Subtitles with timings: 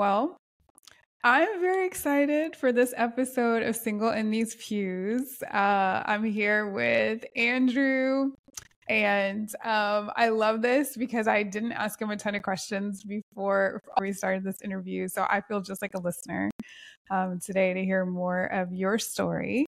[0.00, 0.38] Well,
[1.22, 5.42] I'm very excited for this episode of Single in These Pews.
[5.42, 8.32] Uh, I'm here with Andrew,
[8.88, 13.82] and um, I love this because I didn't ask him a ton of questions before,
[14.00, 15.06] we started this interview.
[15.06, 16.50] So I feel just like a listener
[17.10, 19.66] um, today to hear more of your story.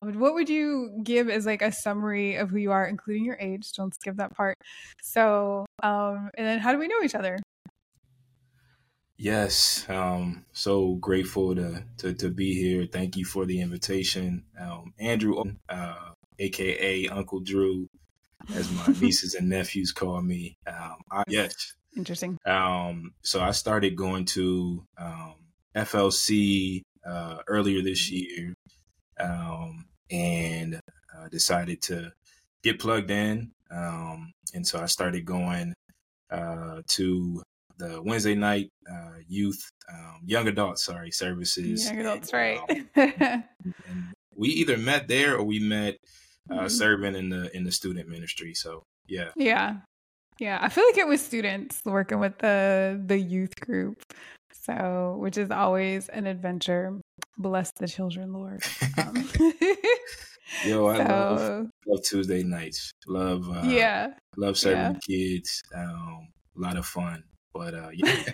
[0.00, 3.70] What would you give as like a summary of who you are, including your age?
[3.74, 4.56] Don't skip that part.
[5.02, 7.38] So, um, and then how do we know each other?
[9.20, 12.86] Yes, um, so grateful to, to to be here.
[12.86, 17.88] Thank you for the invitation, um, Andrew, uh, aka Uncle Drew,
[18.54, 20.56] as my nieces and nephews call me.
[20.68, 22.38] Um, I, yes, interesting.
[22.46, 25.34] Um, so I started going to um,
[25.74, 28.54] FLC uh, earlier this year,
[29.18, 32.12] um, and uh, decided to
[32.62, 33.50] get plugged in.
[33.68, 35.74] Um, and so I started going
[36.30, 37.42] uh, to
[37.78, 39.60] the Wednesday night uh, youth,
[39.92, 41.86] um, young adult, sorry, services.
[41.86, 42.60] Young adults, right?
[42.96, 45.96] Um, we either met there or we met
[46.50, 46.68] uh, mm-hmm.
[46.68, 48.54] serving in the in the student ministry.
[48.54, 49.76] So yeah, yeah,
[50.38, 50.58] yeah.
[50.60, 54.02] I feel like it was students working with the the youth group.
[54.52, 57.00] So, which is always an adventure.
[57.38, 58.62] Bless the children, Lord.
[58.98, 59.28] Um,
[60.64, 62.90] Yo, I so, love, love, Tuesday nights.
[63.06, 64.98] Love, uh, yeah, love serving yeah.
[65.06, 65.62] kids.
[65.74, 67.22] Um, a lot of fun.
[67.52, 68.22] But uh, yeah.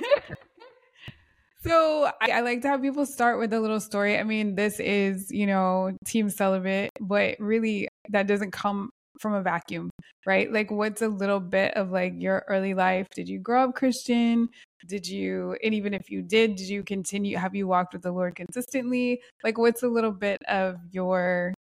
[1.66, 4.18] So I, I, like to have people start with a little story.
[4.18, 9.42] I mean, this is, you know, team celibate, but really that doesn't come from a
[9.42, 9.88] vacuum,
[10.26, 10.52] right?
[10.52, 13.06] Like what's a little bit of like your early life?
[13.14, 14.50] Did you grow up Christian?
[14.86, 18.12] Did you and even if you did, did you continue have you walked with the
[18.12, 19.22] Lord consistently?
[19.42, 21.54] Like what's a little bit of your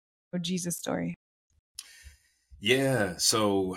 [0.41, 1.15] Jesus story?
[2.59, 3.77] Yeah, so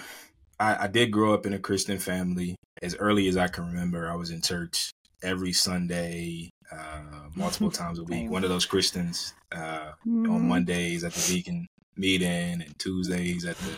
[0.59, 2.55] I, I did grow up in a Christian family.
[2.83, 4.91] As early as I can remember, I was in church
[5.23, 8.29] every Sunday, uh, multiple times a week.
[8.29, 10.29] One of those Christians uh, mm.
[10.29, 11.65] on Mondays at the deacon
[11.95, 13.75] meeting and Tuesdays at the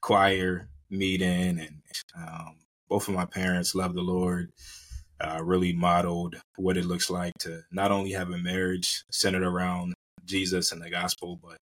[0.00, 1.60] choir meeting.
[1.60, 1.82] And
[2.16, 2.56] um,
[2.88, 4.52] both of my parents love the Lord.
[5.20, 9.92] Uh, really modeled what it looks like to not only have a marriage centered around
[10.24, 11.58] Jesus and the gospel, but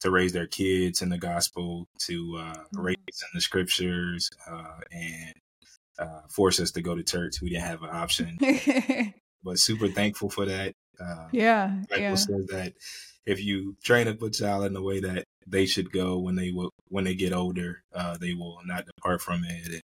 [0.00, 2.80] to raise their kids in the gospel, to uh, mm-hmm.
[2.80, 5.34] raise in the scriptures, uh, and
[5.98, 7.40] uh, force us to go to church.
[7.40, 8.38] We didn't have an option,
[9.42, 10.72] but super thankful for that.
[11.00, 12.14] Uh, yeah, Bible yeah.
[12.14, 12.72] says that
[13.26, 16.50] if you train up a child in the way that they should go when they
[16.50, 19.82] will, when they get older, uh, they will not depart from it.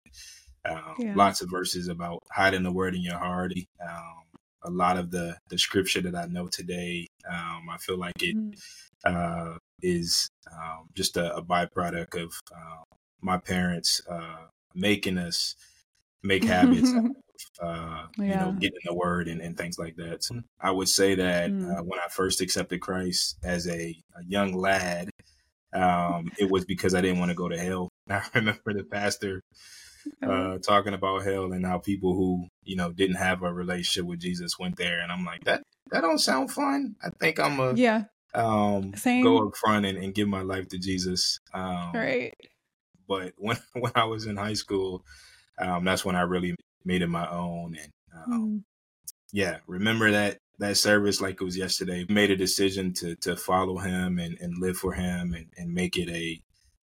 [0.64, 1.14] And, um, yeah.
[1.16, 3.52] Lots of verses about hiding the word in your heart.
[3.82, 4.22] Um,
[4.62, 8.36] a lot of the the scripture that I know today, um, I feel like it
[8.36, 8.54] mm.
[9.04, 12.82] uh, is um, just a, a, byproduct of uh,
[13.22, 15.54] my parents uh, making us
[16.22, 16.92] make habits
[17.62, 18.24] uh, yeah.
[18.24, 20.22] you know, getting the word and, and, things like that.
[20.22, 21.78] So I would say that mm.
[21.78, 25.10] uh, when I first accepted Christ as a, a young lad,
[25.72, 27.88] um, it was because I didn't want to go to hell.
[28.10, 29.42] I remember the pastor
[30.22, 34.20] uh, talking about hell and how people who you know didn't have a relationship with
[34.20, 36.96] Jesus went there, and I'm like that that don't sound fun.
[37.02, 38.04] I think I'm a yeah
[38.34, 39.22] um Same.
[39.22, 41.40] go up front and, and give my life to Jesus.
[41.52, 42.34] Um, right.
[43.08, 45.04] But when when I was in high school,
[45.60, 46.54] um, that's when I really
[46.84, 47.76] made it my own.
[47.80, 48.62] And um, mm.
[49.32, 52.06] yeah, remember that that service like it was yesterday.
[52.08, 55.96] Made a decision to to follow him and, and live for him and, and make
[55.96, 56.40] it a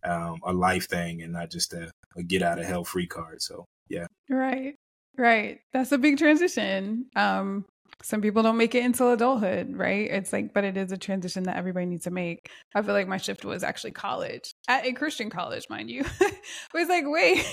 [0.10, 3.42] um, a life thing and not just a, a get out of hell free card.
[3.42, 4.76] So yeah, right,
[5.18, 5.60] right.
[5.74, 7.08] That's a big transition.
[7.16, 7.66] Um,
[8.04, 10.10] some people don't make it until adulthood, right?
[10.10, 12.50] It's like, but it is a transition that everybody needs to make.
[12.76, 16.06] I feel like my shift was actually college at a Christian college, mind you.
[16.22, 16.38] it
[16.74, 17.44] was like, wait,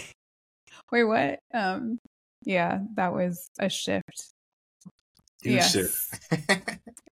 [0.90, 1.38] wait, what?
[1.52, 1.98] Um,
[2.44, 4.32] yeah, that was a shift.
[5.42, 5.74] yes.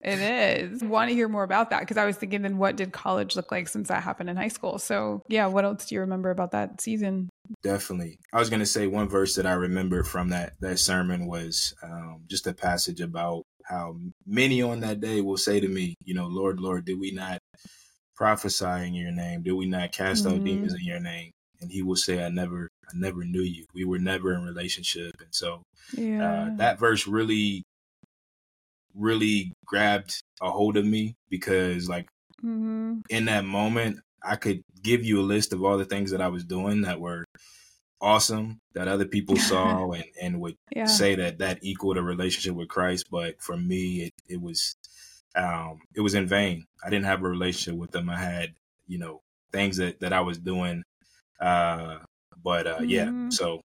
[0.01, 0.83] it is.
[0.83, 3.51] Want to hear more about that because I was thinking, then what did college look
[3.51, 4.79] like since that happened in high school?
[4.79, 7.29] So, yeah, what else do you remember about that season?
[7.63, 8.19] Definitely.
[8.33, 11.73] I was going to say one verse that I remember from that that sermon was
[11.83, 13.95] um, just a passage about how
[14.25, 17.39] many on that day will say to me, you know, Lord, Lord, did we not
[18.15, 19.43] prophesy in your name?
[19.43, 20.35] Did we not cast mm-hmm.
[20.35, 21.31] out demons in your name?
[21.61, 23.65] And he will say, I never I never knew you.
[23.73, 25.15] We were never in relationship.
[25.19, 25.63] And so
[25.97, 26.43] uh, yeah.
[26.43, 27.63] uh, that verse really,
[28.95, 32.07] really grabbed a hold of me because, like,
[32.43, 32.99] mm-hmm.
[33.09, 36.27] in that moment, I could give you a list of all the things that I
[36.27, 37.25] was doing that were
[38.01, 40.85] awesome that other people saw and, and would yeah.
[40.85, 43.07] say that that equaled a relationship with Christ.
[43.09, 44.75] But for me, it, it was,
[45.35, 46.65] um, it was in vain.
[46.83, 48.09] I didn't have a relationship with them.
[48.09, 48.53] I had,
[48.87, 49.21] you know,
[49.51, 50.83] things that, that I was doing,
[51.41, 51.97] uh,
[52.43, 52.89] but uh, mm-hmm.
[52.89, 53.61] yeah, so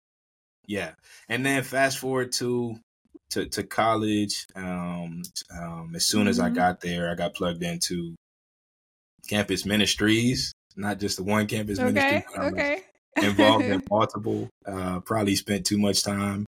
[0.67, 0.91] yeah.
[1.29, 2.77] And then fast forward to
[3.31, 5.23] to, to college, um,
[5.57, 6.47] um, as soon as mm-hmm.
[6.47, 8.15] I got there, I got plugged into
[9.27, 12.23] campus ministries, not just the one campus okay, ministry.
[12.37, 12.81] Okay.
[13.17, 14.49] involved in multiple.
[14.65, 16.45] Uh, probably spent too much time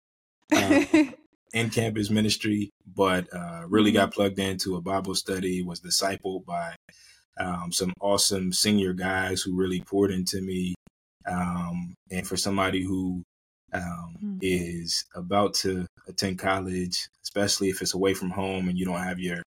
[0.53, 0.83] uh,
[1.53, 4.15] in campus ministry, but uh, really got mm-hmm.
[4.15, 5.63] plugged into a Bible study.
[5.63, 6.75] Was discipled by
[7.39, 10.75] um, some awesome senior guys who really poured into me.
[11.25, 13.23] Um, and for somebody who
[13.73, 14.39] um, mm.
[14.41, 19.19] is about to attend college, especially if it's away from home and you don't have
[19.19, 19.41] your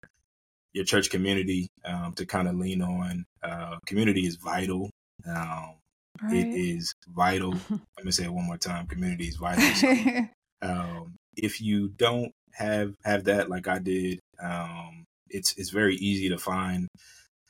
[0.74, 3.26] your church community um, to kind of lean on.
[3.44, 4.90] Uh, community is vital.
[5.28, 5.76] Um,
[6.22, 6.34] right.
[6.34, 7.52] It is vital.
[7.70, 8.88] Let me say it one more time.
[8.88, 9.64] Community is vital.
[9.76, 10.26] So,
[10.62, 16.30] um, if you don't have have that like I did, um, it's it's very easy
[16.30, 16.88] to find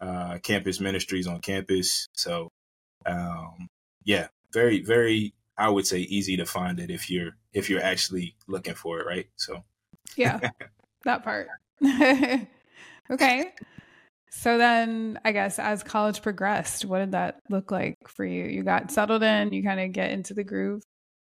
[0.01, 2.07] uh, campus ministries on campus.
[2.13, 2.49] So
[3.05, 3.67] um,
[4.05, 8.35] yeah, very very I would say easy to find it if you're if you're actually
[8.47, 9.27] looking for it, right?
[9.35, 9.63] So
[10.15, 10.39] yeah,
[11.03, 11.47] that part.
[13.11, 13.53] okay.
[14.31, 18.45] So then I guess as college progressed, what did that look like for you?
[18.45, 20.81] You got settled in, you kind of get into the groove.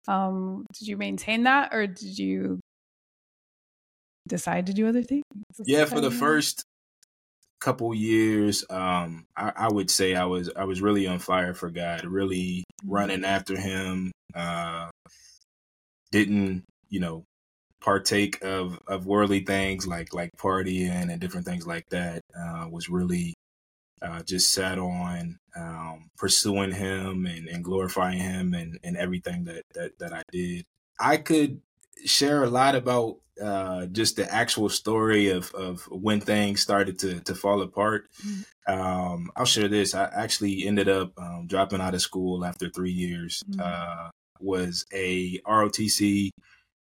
[0.09, 2.61] Um, did you maintain that or did you
[4.27, 5.25] decide to do other things?
[5.67, 6.65] Yeah, for the first
[7.65, 11.71] couple years, um, I, I, would say I was I was really on fire for
[11.71, 13.25] God, really running mm-hmm.
[13.25, 14.13] after Him.
[14.35, 14.91] Uh,
[16.13, 17.25] didn't you know
[17.81, 22.21] partake of of worldly things like like partying and different things like that.
[22.39, 23.33] Uh, was really
[24.03, 29.63] uh, just sat on um, pursuing Him and, and glorifying Him and, and everything that,
[29.75, 30.65] that that I did.
[31.01, 31.63] I could
[32.05, 37.21] share a lot about uh, just the actual story of, of when things started to,
[37.21, 38.07] to fall apart.
[38.25, 38.73] Mm-hmm.
[38.73, 39.95] Um, I'll share this.
[39.95, 43.43] I actually ended up um, dropping out of school after three years.
[43.51, 43.61] Mm-hmm.
[43.63, 44.11] Uh,
[44.41, 46.31] was a ROTC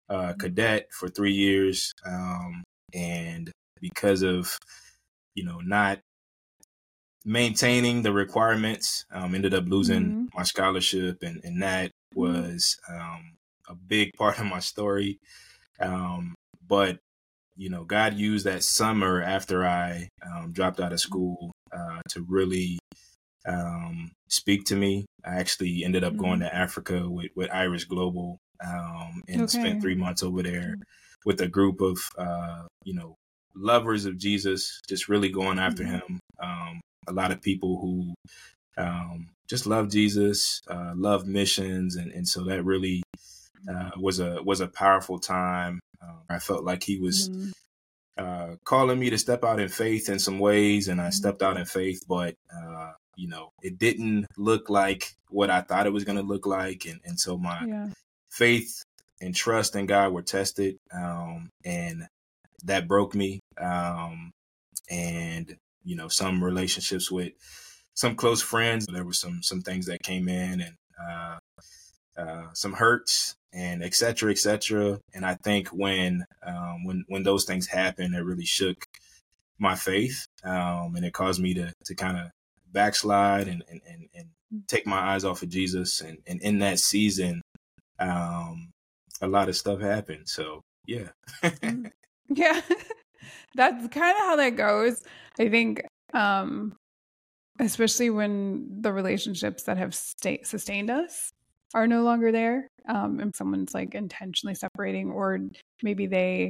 [0.08, 0.38] uh, mm-hmm.
[0.38, 2.62] cadet for three years, um,
[2.94, 3.50] and
[3.80, 4.58] because of
[5.34, 6.00] you know not
[7.24, 13.34] maintaining the requirements, um, ended up losing my scholarship, and and that was um,
[13.68, 15.18] a big part of my story.
[15.82, 16.34] Um,
[16.66, 16.98] but
[17.56, 22.24] you know, God used that summer after I um, dropped out of school uh, to
[22.28, 22.78] really
[23.46, 25.04] um, speak to me.
[25.24, 26.48] I actually ended up going mm-hmm.
[26.48, 29.46] to Africa with, with Iris Global um, and okay.
[29.46, 30.82] spent three months over there mm-hmm.
[31.24, 33.16] with a group of, uh, you know,
[33.54, 35.94] lovers of Jesus, just really going after mm-hmm.
[35.94, 36.20] him.
[36.42, 38.14] Um, a lot of people who
[38.82, 43.02] um, just love Jesus, uh, love missions, and, and so that really
[43.68, 45.80] uh, was a was a powerful time.
[46.02, 47.50] Um, I felt like he was mm-hmm.
[48.18, 51.12] uh, calling me to step out in faith in some ways, and I mm-hmm.
[51.12, 52.02] stepped out in faith.
[52.08, 56.22] But uh, you know, it didn't look like what I thought it was going to
[56.22, 57.88] look like, and and so my yeah.
[58.30, 58.82] faith
[59.20, 62.06] and trust in God were tested, um, and
[62.64, 63.40] that broke me.
[63.60, 64.32] Um,
[64.90, 67.32] and you know, some relationships with
[67.94, 71.38] some close friends, there were some some things that came in, and uh,
[72.16, 74.98] uh, some hurts and et cetera, et cetera.
[75.14, 78.86] And I think when um, when when those things happen, it really shook
[79.58, 82.30] my faith, um, and it caused me to to kind of
[82.72, 84.28] backslide and, and and, and
[84.68, 86.00] take my eyes off of Jesus.
[86.00, 87.42] And, and in that season,
[87.98, 88.70] um,
[89.20, 90.28] a lot of stuff happened.
[90.28, 91.08] So yeah,
[91.42, 91.90] mm.
[92.28, 92.60] yeah,
[93.54, 95.02] that's kind of how that goes.
[95.38, 95.82] I think
[96.14, 96.76] um
[97.60, 101.32] especially when the relationships that have stay, sustained us
[101.74, 105.38] are no longer there um, and someone's like intentionally separating or
[105.82, 106.48] maybe they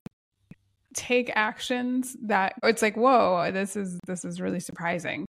[0.94, 5.24] take actions that it's like whoa this is this is really surprising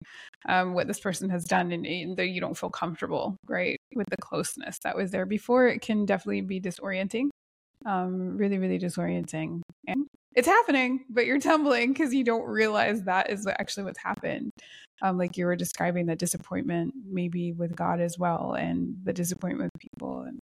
[0.50, 4.17] um, what this person has done and, and you don't feel comfortable right with the
[4.17, 7.29] closeness that was there before it can definitely be disorienting
[7.85, 13.29] um, really really disorienting and it's happening but you're tumbling because you don't realize that
[13.29, 14.51] is actually what's happened
[15.01, 19.71] um, like you were describing the disappointment maybe with god as well and the disappointment
[19.73, 20.39] with people and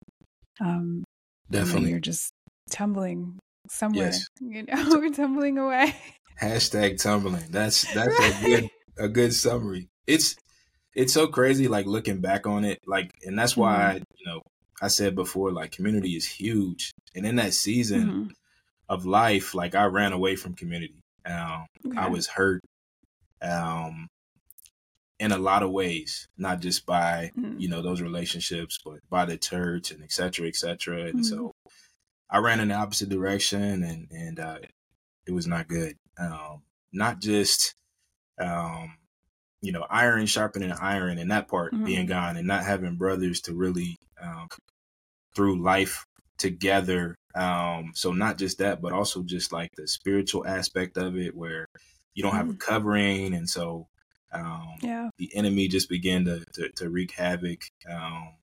[0.61, 1.03] um
[1.49, 2.31] definitely you're just
[2.69, 3.37] tumbling
[3.69, 4.27] somewhere yes.
[4.39, 5.95] you know we're tumbling away
[6.41, 8.35] hashtag tumbling that's that's right.
[8.41, 10.35] a good a good summary it's
[10.95, 14.03] it's so crazy like looking back on it like and that's why mm-hmm.
[14.17, 14.41] you know
[14.81, 18.27] i said before like community is huge and in that season mm-hmm.
[18.89, 21.97] of life like i ran away from community um okay.
[21.97, 22.61] i was hurt
[23.41, 24.07] um
[25.23, 27.57] in a lot of ways, not just by mm-hmm.
[27.57, 31.03] you know those relationships, but by the church and et cetera, et cetera.
[31.03, 31.23] And mm-hmm.
[31.23, 31.53] so
[32.29, 34.57] I ran in the opposite direction, and and uh,
[35.25, 35.95] it was not good.
[36.19, 37.73] Um, not just
[38.37, 38.97] um,
[39.61, 41.85] you know iron sharpening iron, and that part mm-hmm.
[41.85, 44.49] being gone, and not having brothers to really um,
[45.35, 46.05] through life
[46.43, 51.35] together Um, so not just that, but also just like the spiritual aspect of it,
[51.35, 51.65] where
[52.13, 52.59] you don't have a mm.
[52.59, 53.87] covering, and so
[54.31, 55.09] um, yeah.
[55.17, 57.63] the enemy just began to, to, to wreak havoc.
[57.89, 58.35] Um,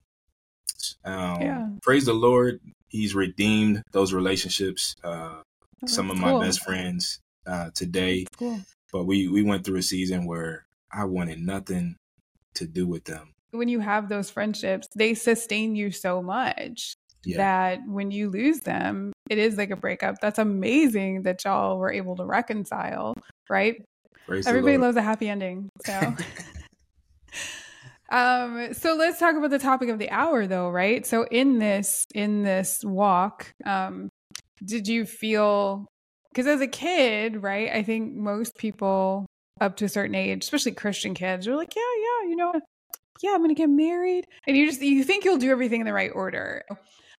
[1.04, 1.68] um, yeah.
[1.82, 4.96] Praise the Lord, He's redeemed those relationships.
[5.04, 8.58] Uh, oh, some of my best friends uh, today, cool.
[8.92, 11.94] but we we went through a season where I wanted nothing
[12.54, 13.34] to do with them.
[13.52, 17.36] When you have those friendships, they sustain you so much yeah.
[17.36, 20.16] that when you lose them, it is like a breakup.
[20.20, 23.14] That's amazing that y'all were able to reconcile,
[23.48, 23.82] right?
[24.26, 25.68] Praise Everybody loves a happy ending.
[25.84, 25.92] So
[28.10, 31.06] um so let's talk about the topic of the hour though, right?
[31.06, 34.08] So in this in this walk, um
[34.64, 35.86] did you feel
[36.32, 37.70] because as a kid, right?
[37.70, 39.26] I think most people
[39.60, 42.52] up to a certain age, especially Christian kids, are like, yeah, yeah, you know,
[43.22, 44.24] yeah, I'm going to get married.
[44.46, 46.64] And you just, you think you'll do everything in the right order.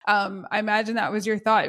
[0.06, 1.68] Um, I imagine that was your thought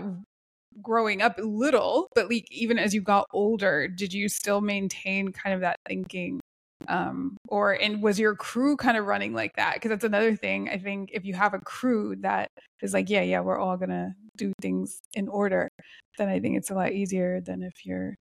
[0.82, 5.54] growing up little, but like even as you got older, did you still maintain kind
[5.54, 6.40] of that thinking?
[6.88, 9.76] Um, or and was your crew kind of running like that?
[9.76, 10.70] Because that's another thing.
[10.70, 12.48] I think if you have a crew that
[12.82, 15.70] is like, yeah, yeah, we're all gonna do things in order,
[16.18, 18.16] then I think it's a lot easier than if you're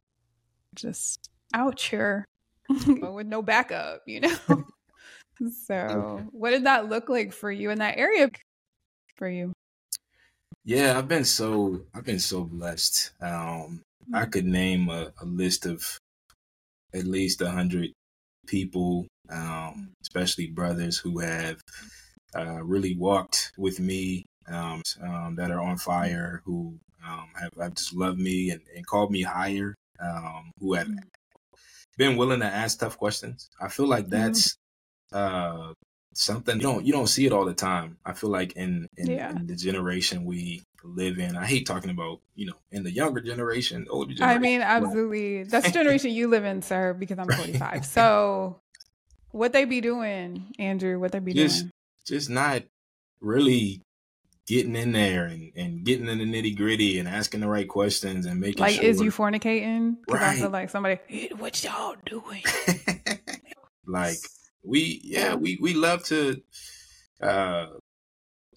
[0.75, 2.25] just out here
[2.69, 4.37] with no backup, you know.
[5.65, 8.29] so, what did that look like for you in that area?
[9.17, 9.53] For you?
[10.65, 13.13] Yeah, I've been so I've been so blessed.
[13.21, 14.33] Um, I mm.
[14.33, 15.99] could name a, a list of
[16.95, 17.93] at least a hundred
[18.47, 21.61] people, um, especially brothers who have
[22.37, 27.75] uh, really walked with me, um, um, that are on fire, who um, have, have
[27.75, 30.99] just loved me and, and called me higher, um, who have mm.
[31.97, 33.49] been willing to ask tough questions.
[33.61, 34.33] I feel like mm-hmm.
[34.33, 34.57] that's
[35.13, 35.73] uh,
[36.13, 37.99] something you don't you don't see it all the time.
[38.05, 39.31] I feel like in in, yeah.
[39.31, 43.21] in, the generation we live in, I hate talking about you know in the younger
[43.21, 44.37] generation, older generation.
[44.37, 46.95] I mean, absolutely, that's the generation you live in, sir.
[46.95, 47.85] Because I'm 45.
[47.87, 48.61] so,
[49.31, 50.99] what they be doing, Andrew?
[50.99, 51.73] What they be just, doing?
[52.07, 52.63] Just not
[53.21, 53.83] really
[54.47, 58.27] getting in there and, and getting in the nitty gritty and asking the right questions
[58.27, 58.85] and making like sure.
[58.85, 59.97] is you fornicating?
[60.09, 60.23] Right.
[60.23, 60.99] I feel like somebody,
[61.39, 62.43] what y'all doing?
[63.87, 64.17] like
[64.63, 66.41] we yeah we we love to
[67.23, 67.67] uh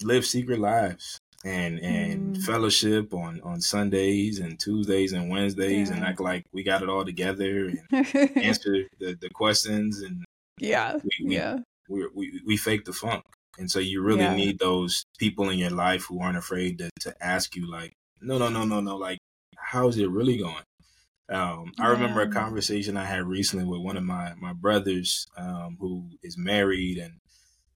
[0.01, 2.43] live secret lives and and mm.
[2.43, 5.95] fellowship on on Sundays and Tuesdays and Wednesdays yeah.
[5.95, 7.79] and act like we got it all together and
[8.37, 10.23] answer the, the questions and
[10.59, 11.57] yeah we, we, yeah
[11.89, 13.23] we, we we fake the funk
[13.59, 14.35] and so you really yeah.
[14.35, 18.37] need those people in your life who aren't afraid to, to ask you like no
[18.37, 19.19] no no no no like
[19.57, 20.63] how's it really going
[21.29, 25.77] um, I remember a conversation I had recently with one of my my brothers um,
[25.79, 27.13] who is married, and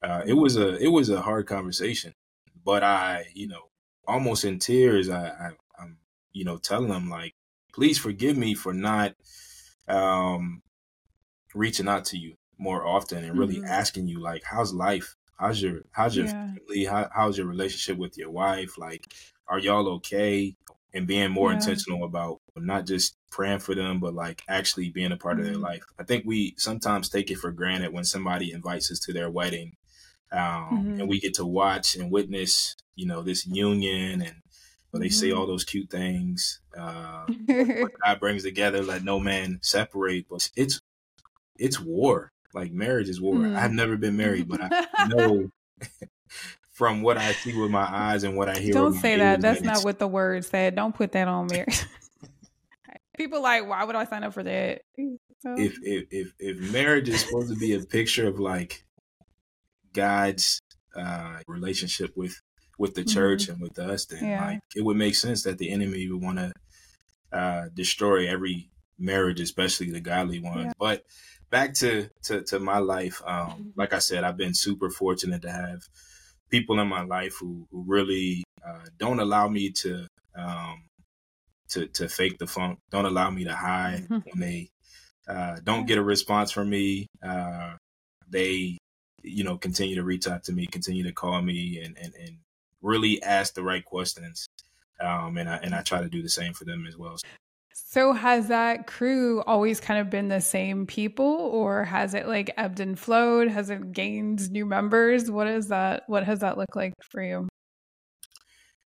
[0.04, 2.14] uh, it was a it was a hard conversation.
[2.66, 3.70] But I, you know,
[4.06, 5.50] almost in tears, I, I
[5.80, 5.98] I'm
[6.34, 7.36] you know telling him like,
[7.74, 9.16] please forgive me for not
[9.88, 10.62] um,
[11.56, 13.66] reaching out to you more often and really mm-hmm.
[13.66, 15.16] asking you like, how's life?
[15.40, 16.32] How's your how's your yeah.
[16.32, 16.86] family?
[16.86, 18.78] How, how's your relationship with your wife?
[18.78, 19.06] Like,
[19.48, 20.56] are y'all okay?
[20.94, 21.58] And being more yeah.
[21.58, 25.42] intentional about not just praying for them, but like actually being a part mm-hmm.
[25.42, 25.64] of their mm-hmm.
[25.64, 25.84] life.
[26.00, 29.74] I think we sometimes take it for granted when somebody invites us to their wedding,
[30.32, 31.00] um, mm-hmm.
[31.02, 34.42] and we get to watch and witness, you know, this union and
[34.92, 35.14] well, they mm-hmm.
[35.14, 36.62] say all those cute things.
[36.78, 40.28] Uh, God brings together, let no man separate.
[40.30, 40.82] But it's
[41.58, 42.32] it's war.
[42.54, 43.36] Like marriage is war.
[43.36, 43.76] I've mm-hmm.
[43.76, 45.52] never been married, but I know
[46.78, 48.72] from what I see with my eyes and what I hear.
[48.72, 49.42] Don't say that.
[49.42, 50.76] That's not what the word said.
[50.76, 51.84] Don't put that on marriage.
[53.18, 54.84] people like, why would I sign up for that?
[55.42, 55.56] So.
[55.58, 58.86] If, if if if marriage is supposed to be a picture of like
[59.94, 60.62] God's
[60.96, 62.40] uh, relationship with
[62.78, 63.54] with the church mm-hmm.
[63.54, 64.46] and with us, then yeah.
[64.46, 66.54] like it would make sense that the enemy would want to
[67.36, 68.70] uh, destroy every
[69.00, 70.66] marriage, especially the godly ones.
[70.66, 70.74] Yeah.
[70.78, 71.06] But
[71.50, 75.52] back to, to to my life, um, like I said, I've been super fortunate to
[75.52, 75.82] have
[76.50, 80.84] people in my life who who really uh, don't allow me to um,
[81.70, 82.80] to to fake the funk.
[82.92, 84.20] Don't allow me to hide mm-hmm.
[84.30, 84.70] when they
[85.28, 87.08] uh, don't get a response from me.
[87.22, 87.74] Uh,
[88.30, 88.78] they,
[89.24, 92.38] you know, continue to reach out to me, continue to call me, and and, and
[92.82, 94.48] really ask the right questions.
[95.00, 97.18] Um, and I and I try to do the same for them as well.
[97.86, 102.52] So has that crew always kind of been the same people or has it like
[102.58, 103.50] ebbed and flowed?
[103.50, 105.30] Has it gained new members?
[105.30, 107.48] What is that what has that looked like for you?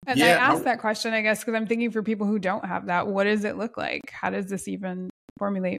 [0.09, 2.65] And yeah, I asked that question, I guess, because I'm thinking for people who don't
[2.65, 4.11] have that, what does it look like?
[4.11, 5.79] How does this even formulate?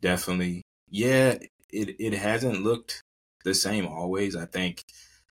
[0.00, 0.62] Definitely.
[0.88, 1.38] Yeah,
[1.70, 3.02] it, it hasn't looked
[3.44, 4.36] the same always.
[4.36, 4.84] I think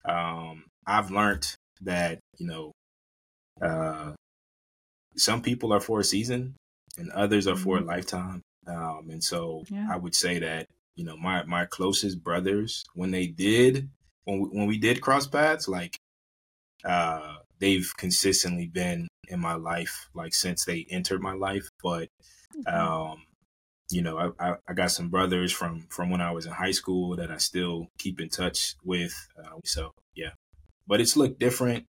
[0.06, 2.72] um, I've learned that, you know,
[3.62, 4.14] uh,
[5.18, 6.56] some people are for a season
[6.98, 7.90] and others are for a mm-hmm.
[7.90, 8.42] lifetime.
[8.68, 9.88] Um, and so yeah.
[9.92, 13.90] I would say that, you know, my, my closest brothers, when they did,
[14.24, 15.98] when we, when we did cross paths, like,
[16.84, 21.70] uh, they've consistently been in my life, like since they entered my life.
[21.84, 22.10] But,
[22.56, 22.76] mm-hmm.
[22.76, 23.24] um,
[23.90, 26.72] you know, I, I, I, got some brothers from, from when I was in high
[26.72, 29.14] school that I still keep in touch with.
[29.38, 30.32] Uh, so yeah,
[30.88, 31.86] but it's looked different.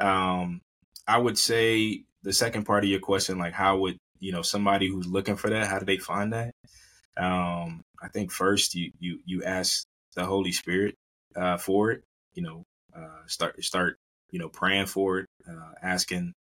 [0.00, 0.60] Um,
[1.06, 4.88] I would say the second part of your question, like how would you know somebody
[4.88, 6.52] who's looking for that, how do they find that?
[7.16, 9.84] Um, I think first you you you ask
[10.14, 10.94] the Holy Spirit
[11.36, 12.02] uh, for it.
[12.34, 12.62] You know,
[12.96, 13.96] uh, start start
[14.30, 16.32] you know praying for it, uh, asking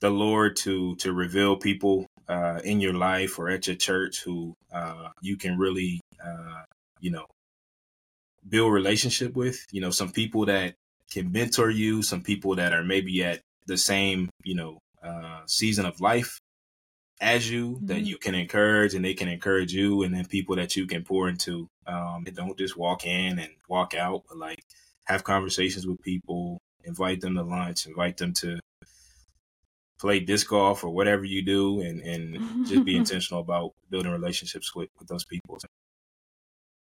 [0.00, 4.54] the Lord to to reveal people uh, in your life or at your church who
[4.72, 6.62] uh, you can really uh,
[7.00, 7.26] you know
[8.48, 9.64] build relationship with.
[9.70, 10.74] You know, some people that
[11.10, 15.86] can mentor you, some people that are maybe at the same, you know, uh, season
[15.86, 16.40] of life
[17.20, 17.86] as you mm-hmm.
[17.86, 21.02] that you can encourage and they can encourage you and then people that you can
[21.02, 21.68] pour into.
[21.86, 24.62] Um, don't just walk in and walk out, but like
[25.04, 28.58] have conversations with people, invite them to lunch, invite them to
[29.98, 34.74] play disc golf or whatever you do and, and just be intentional about building relationships
[34.74, 35.58] with, with those people.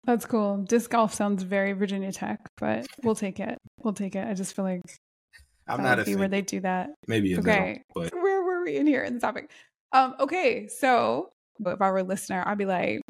[0.04, 0.58] That's cool.
[0.58, 3.58] Disc golf sounds very Virginia Tech, but we'll take it.
[3.82, 4.26] We'll take it.
[4.26, 4.80] I just feel like
[5.68, 6.18] I'm not a fan.
[6.18, 6.90] where they do that.
[7.06, 7.82] Maybe okay.
[7.94, 9.50] But where were we in here in the topic?
[9.92, 10.14] Um.
[10.20, 10.68] Okay.
[10.68, 11.30] So,
[11.64, 13.00] if I were a listener, I'd be like,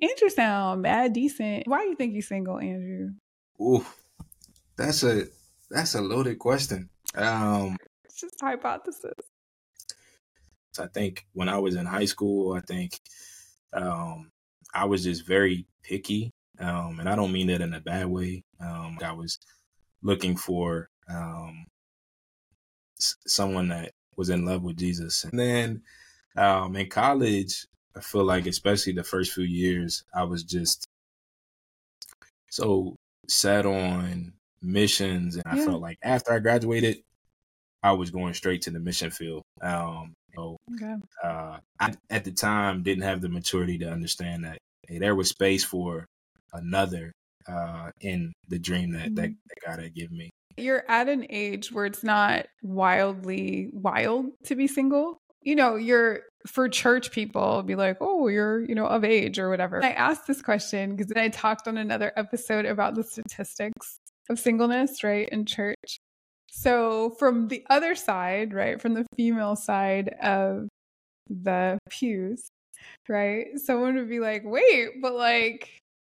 [0.00, 1.66] Andrew sound mad decent.
[1.66, 3.10] Why do you think he's single, Andrew?
[3.60, 3.84] Ooh,
[4.76, 5.24] that's a
[5.70, 6.88] that's a loaded question.
[7.14, 9.14] Um, it's just hypothesis.
[10.78, 13.00] I think when I was in high school, I think
[13.72, 14.30] um,
[14.72, 18.44] I was just very picky, um, and I don't mean that in a bad way.
[18.60, 19.38] Um, I was
[20.02, 21.66] looking for um,
[22.98, 25.24] someone that was in love with Jesus.
[25.24, 25.82] And then
[26.36, 30.86] um, in college, I feel like, especially the first few years, I was just
[32.50, 32.96] so
[33.28, 34.32] set on
[34.62, 35.36] missions.
[35.36, 36.98] And I felt like after I graduated,
[37.82, 39.42] I was going straight to the mission field.
[39.62, 40.96] Um, so, okay.
[41.22, 44.58] uh, I, at the time, didn't have the maturity to understand that
[44.88, 46.06] hey, there was space for
[46.52, 47.12] another
[47.46, 49.14] uh, in the dream that, mm-hmm.
[49.14, 50.30] that, that God had given me.
[50.58, 55.20] You're at an age where it's not wildly wild to be single.
[55.42, 59.48] You know, you're for church people be like, oh, you're, you know, of age or
[59.48, 59.84] whatever.
[59.84, 65.02] I asked this question because I talked on another episode about the statistics of singleness,
[65.02, 66.00] right, in church.
[66.50, 70.68] So, from the other side, right, from the female side of
[71.28, 72.48] the pews,
[73.08, 75.68] right, someone would be like, wait, but like,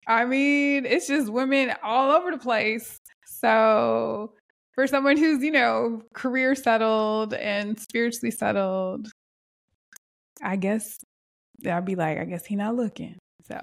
[0.08, 3.00] I mean, it's just women all over the place.
[3.46, 4.34] So,
[4.74, 9.08] for someone who's, you know, career settled and spiritually settled,
[10.42, 10.98] I guess
[11.64, 13.20] I'd be like, I guess he not looking.
[13.48, 13.60] So,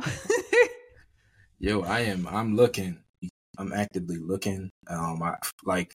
[1.59, 2.29] yo, I am.
[2.29, 3.01] I'm looking.
[3.59, 4.71] I'm actively looking.
[4.89, 5.93] Um, I like.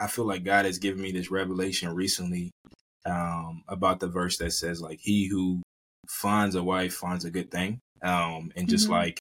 [0.00, 2.50] I feel like God has given me this revelation recently
[3.06, 5.62] um, about the verse that says, like, he who
[6.08, 7.78] finds a wife finds a good thing.
[8.02, 8.94] Um, and just mm-hmm.
[8.94, 9.20] like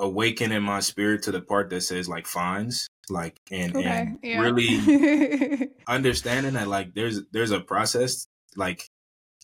[0.00, 4.18] awaken in my spirit to the part that says like fines like and okay, and
[4.22, 4.40] yeah.
[4.40, 8.88] really understanding that like there's there's a process like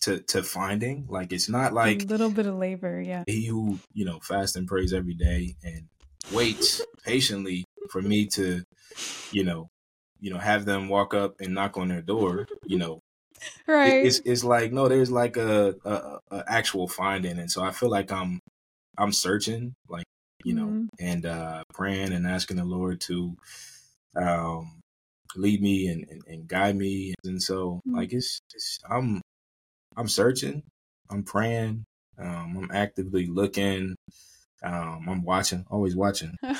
[0.01, 1.05] to to finding.
[1.09, 3.23] Like it's not like a little bit of labor yeah.
[3.27, 5.87] He who you know fast and prays every day and
[6.31, 8.63] waits patiently for me to
[9.31, 9.69] you know
[10.19, 12.99] you know have them walk up and knock on their door you know.
[13.67, 14.03] Right.
[14.03, 17.37] it's, it's like no there's like a, a, a actual finding.
[17.37, 18.39] And so i feel like i'm
[18.97, 20.05] i'm searching like
[20.43, 20.85] you know, mm-hmm.
[20.99, 23.35] and uh, praying and asking the Lord to
[24.15, 24.79] um,
[25.35, 27.13] lead me and, and, and, guide me.
[27.23, 27.97] And so, mm-hmm.
[27.97, 29.21] like, it's, it's, I'm
[29.97, 30.61] I'm searching,
[31.09, 31.83] I'm praying,
[32.19, 33.95] um, I'm actively looking,
[34.63, 36.35] um, I'm watching, always watching.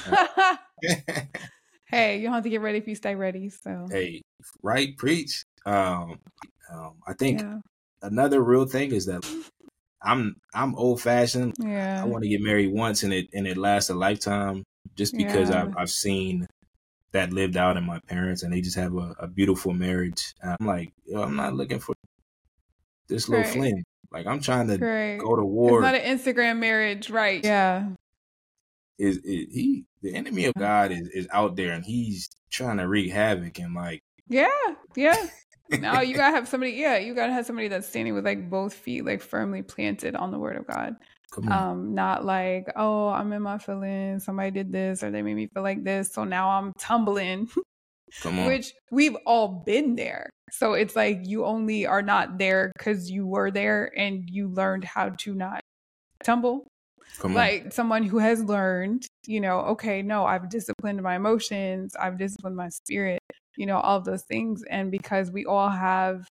[1.86, 3.50] hey, you don't have to get ready if you stay ready.
[3.50, 4.24] So hey,
[4.64, 5.44] right, preach.
[5.66, 6.20] Um,
[6.72, 7.60] um I think yeah.
[8.02, 9.24] another real thing is that
[10.02, 11.56] I'm I'm old fashioned.
[11.60, 12.02] Yeah.
[12.02, 14.64] I want to get married once and it and it lasts a lifetime
[14.96, 15.64] just because yeah.
[15.64, 16.48] I've I've seen
[17.14, 20.34] that lived out in my parents and they just have a, a beautiful marriage.
[20.44, 21.96] I'm like, I'm not looking for
[23.08, 23.54] this little right.
[23.54, 23.84] fling.
[24.12, 25.20] Like I'm trying to right.
[25.20, 25.80] go to war.
[25.80, 27.44] It's not an Instagram marriage, right?
[27.44, 27.90] Yeah.
[28.98, 30.60] Is, is he the enemy of uh.
[30.60, 34.48] God is, is out there and he's trying to wreak havoc and like Yeah,
[34.96, 35.28] yeah
[35.72, 36.74] no, you gotta have somebody.
[36.74, 40.32] Yeah, you gotta have somebody that's standing with like both feet like firmly planted on
[40.32, 40.96] the word of God.
[41.52, 44.24] Um, not like, oh, I'm in my feelings.
[44.26, 47.50] Somebody did this, or they made me feel like this, so now I'm tumbling
[48.48, 50.30] which we've all been there.
[50.52, 54.86] So it's like you only are not there because you were there and you learned
[54.86, 55.60] how to not
[56.24, 56.68] tumble.
[57.36, 62.56] like someone who has learned, you know, okay, no, I've disciplined my emotions, I've disciplined
[62.56, 63.20] my spirit,
[63.58, 64.64] you know, all of those things.
[64.70, 66.28] And because we all have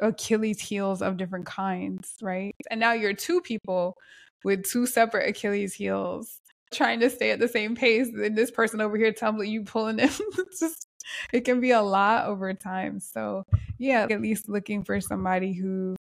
[0.00, 2.54] Achilles heels of different kinds, right?
[2.70, 3.96] And now you're two people
[4.44, 6.40] with two separate Achilles heels
[6.72, 9.96] trying to stay at the same pace and this person over here tumbling you pulling
[9.96, 10.86] them it's just
[11.32, 13.44] it can be a lot over time so
[13.78, 15.94] yeah at least looking for somebody who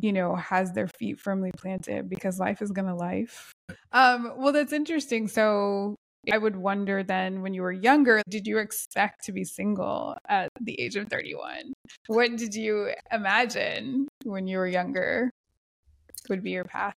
[0.00, 3.52] you know has their feet firmly planted because life is gonna life
[3.92, 5.94] um well that's interesting so
[6.30, 10.50] I would wonder then when you were younger, did you expect to be single at
[10.60, 11.72] the age of 31?
[12.08, 15.30] What did you imagine when you were younger
[16.28, 16.94] would be your path?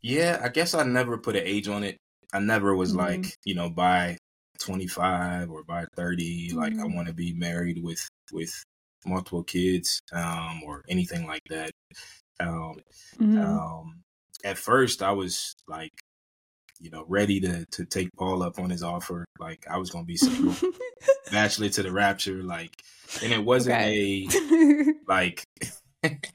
[0.00, 1.98] Yeah, I guess I never put an age on it.
[2.32, 3.22] I never was mm-hmm.
[3.22, 4.16] like, you know, by
[4.60, 6.58] 25 or by 30, mm-hmm.
[6.58, 6.94] like I mm-hmm.
[6.94, 8.52] want to be married with with
[9.04, 11.70] multiple kids um or anything like that.
[12.40, 12.76] Um,
[13.18, 13.38] mm-hmm.
[13.38, 14.02] um
[14.44, 15.92] at first I was like
[16.80, 19.24] you know, ready to to take Paul up on his offer.
[19.38, 20.54] Like I was gonna be single,
[21.30, 22.42] bachelor to the rapture.
[22.42, 22.82] Like,
[23.22, 24.26] and it wasn't okay.
[24.32, 25.44] a like,
[26.02, 26.26] it,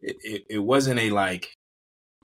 [0.00, 1.52] it, it wasn't a like,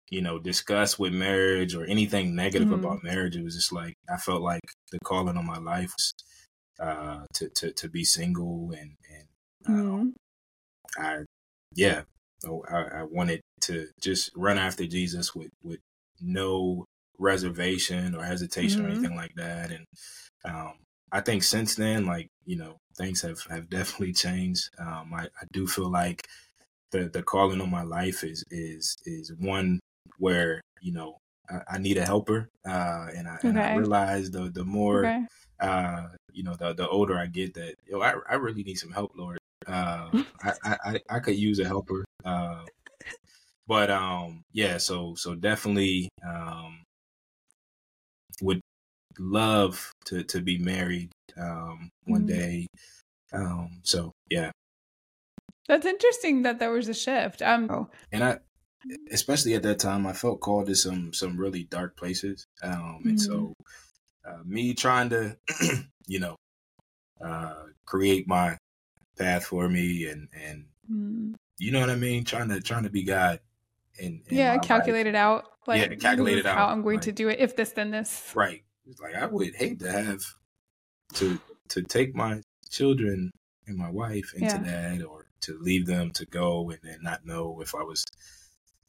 [0.09, 2.85] you know, discuss with marriage or anything negative mm-hmm.
[2.85, 3.35] about marriage.
[3.35, 6.13] It was just like I felt like the calling on my life was
[6.79, 10.09] uh, to to to be single and and mm-hmm.
[10.97, 11.19] I
[11.73, 12.03] yeah,
[12.45, 15.79] I, I wanted to just run after Jesus with with
[16.19, 16.85] no
[17.21, 18.91] reservation or hesitation mm-hmm.
[18.91, 19.71] or anything like that.
[19.71, 19.85] And
[20.43, 20.73] um,
[21.11, 24.69] I think since then, like you know, things have have definitely changed.
[24.79, 26.27] Um, I, I do feel like
[26.91, 29.79] the the calling on my life is is is one
[30.17, 31.17] where you know
[31.49, 33.49] I, I need a helper, uh, and I okay.
[33.49, 35.25] and I realize the the more okay.
[35.59, 38.91] uh, you know the the older I get that yo I I really need some
[38.91, 39.37] help, Lord.
[39.67, 40.09] Uh,
[40.43, 40.53] I,
[40.83, 42.03] I I could use a helper.
[42.25, 42.65] Uh,
[43.67, 46.83] but um yeah so so definitely um
[48.41, 48.61] would
[49.19, 52.39] love to to be married um, one mm-hmm.
[52.39, 52.67] day.
[53.33, 54.51] Um, so yeah,
[55.67, 57.41] that's interesting that there was a shift.
[57.41, 58.39] Um, oh, and I,
[59.11, 62.45] especially at that time, I felt called to some some really dark places.
[62.63, 63.17] Um, and mm-hmm.
[63.17, 63.53] so
[64.25, 65.37] uh, me trying to,
[66.07, 66.35] you know,
[67.23, 68.57] uh, create my
[69.17, 71.33] path for me and and mm-hmm.
[71.57, 73.39] you know what I mean, trying to trying to be God.
[74.01, 75.13] And, yeah, calculate life.
[75.13, 75.45] it out.
[75.67, 76.57] Like, yeah, calculate it out.
[76.57, 78.31] How I'm going like, to do it if this, then this.
[78.35, 78.63] Right.
[79.01, 80.21] Like I would hate to have
[81.13, 83.31] to to take my children
[83.67, 84.57] and my wife into yeah.
[84.57, 88.03] that, or to leave them to go and then not know if I was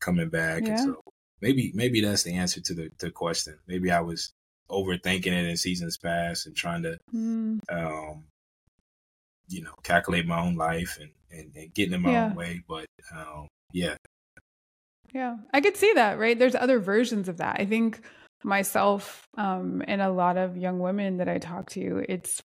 [0.01, 0.63] coming back.
[0.63, 0.71] Yeah.
[0.71, 1.01] And so
[1.41, 3.59] maybe maybe that's the answer to the, the question.
[3.67, 4.33] Maybe I was
[4.71, 7.61] overthinking it in seasons past and trying to mm.
[7.71, 8.25] um
[9.49, 12.25] you know calculate my own life and and, and getting in my yeah.
[12.27, 12.63] own way.
[12.67, 13.97] But um yeah,
[15.15, 16.39] yeah, I could see that, right?
[16.39, 17.57] There's other versions of that.
[17.61, 18.01] I think
[18.45, 22.43] myself um, and a lot of young women that I talk to, it's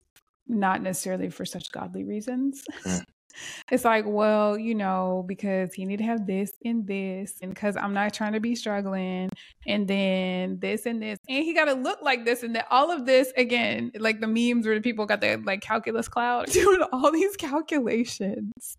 [0.49, 2.65] not necessarily for such godly reasons.
[2.85, 3.05] Mm.
[3.71, 7.77] it's like, well, you know, because he need to have this and this, and because
[7.77, 9.31] I'm not trying to be struggling,
[9.67, 12.67] and then this and this, and he got to look like this and that.
[12.71, 16.47] All of this again, like the memes where the people got the like calculus cloud
[16.53, 18.77] doing all these calculations,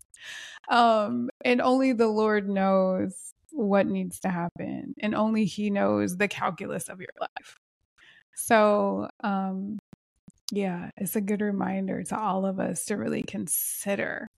[0.68, 3.27] um, and only the Lord knows
[3.58, 7.56] what needs to happen and only he knows the calculus of your life
[8.36, 9.76] so um
[10.52, 14.28] yeah it's a good reminder to all of us to really consider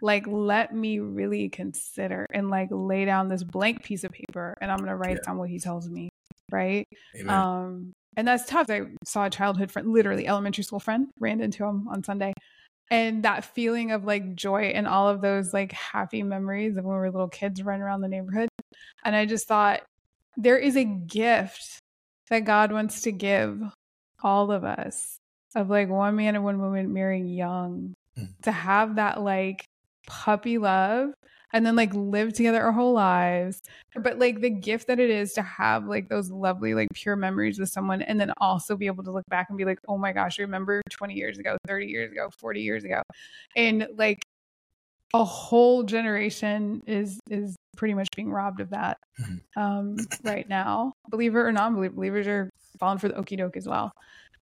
[0.00, 4.70] like let me really consider and like lay down this blank piece of paper and
[4.70, 5.26] i'm gonna write yeah.
[5.26, 6.08] down what he tells me
[6.52, 6.86] right
[7.16, 7.34] Amen.
[7.34, 11.64] um and that's tough i saw a childhood friend literally elementary school friend ran into
[11.64, 12.32] him on sunday
[12.90, 16.94] and that feeling of like joy and all of those like happy memories of when
[16.94, 18.48] we were little kids running around the neighborhood.
[19.04, 19.82] And I just thought
[20.36, 21.80] there is a gift
[22.30, 23.60] that God wants to give
[24.22, 25.18] all of us
[25.54, 28.28] of like one man and one woman marrying young mm.
[28.42, 29.64] to have that like
[30.06, 31.10] puppy love
[31.52, 33.60] and then like live together our whole lives.
[33.94, 37.58] But like the gift that it is to have like those lovely, like pure memories
[37.58, 40.12] with someone and then also be able to look back and be like, oh my
[40.12, 43.02] gosh, I remember 20 years ago, 30 years ago, 40 years ago.
[43.56, 44.22] And like
[45.14, 49.60] a whole generation is is pretty much being robbed of that mm-hmm.
[49.60, 50.92] um, right now.
[51.08, 53.92] Believer or non-believer, believers are falling for the okey doke as well.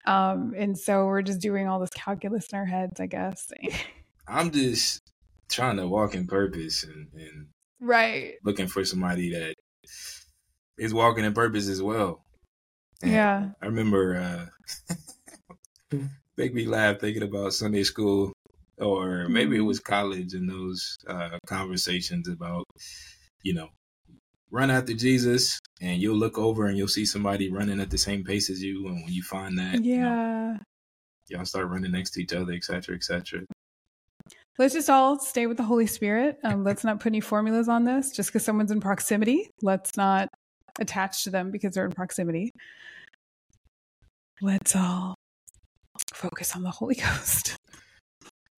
[0.07, 3.51] Um, and so we're just doing all this calculus in our heads, I guess.
[4.29, 5.03] I'm just
[5.49, 7.47] trying to walk in purpose and, and
[7.81, 9.55] right looking for somebody that
[10.79, 12.25] is walking in purpose as well.
[13.03, 13.49] And yeah.
[13.63, 14.51] I remember
[15.93, 15.99] uh
[16.37, 18.33] make me laugh thinking about Sunday school,
[18.79, 19.69] or maybe it mm-hmm.
[19.69, 22.65] was college and those uh, conversations about,
[23.43, 23.69] you know,
[24.51, 28.25] run after Jesus, and you'll look over and you'll see somebody running at the same
[28.25, 30.59] pace as you, and when you find that, yeah, you know,
[31.29, 33.45] y'all start running next to each other, etc., etc.
[34.59, 36.39] Let's just all stay with the Holy Spirit.
[36.43, 38.11] Um, let's not put any formulas on this.
[38.11, 40.29] Just because someone's in proximity, let's not
[40.81, 42.53] attach to them because they're in proximity.
[44.41, 45.15] Let's all
[46.15, 47.57] focus on the Holy Ghost.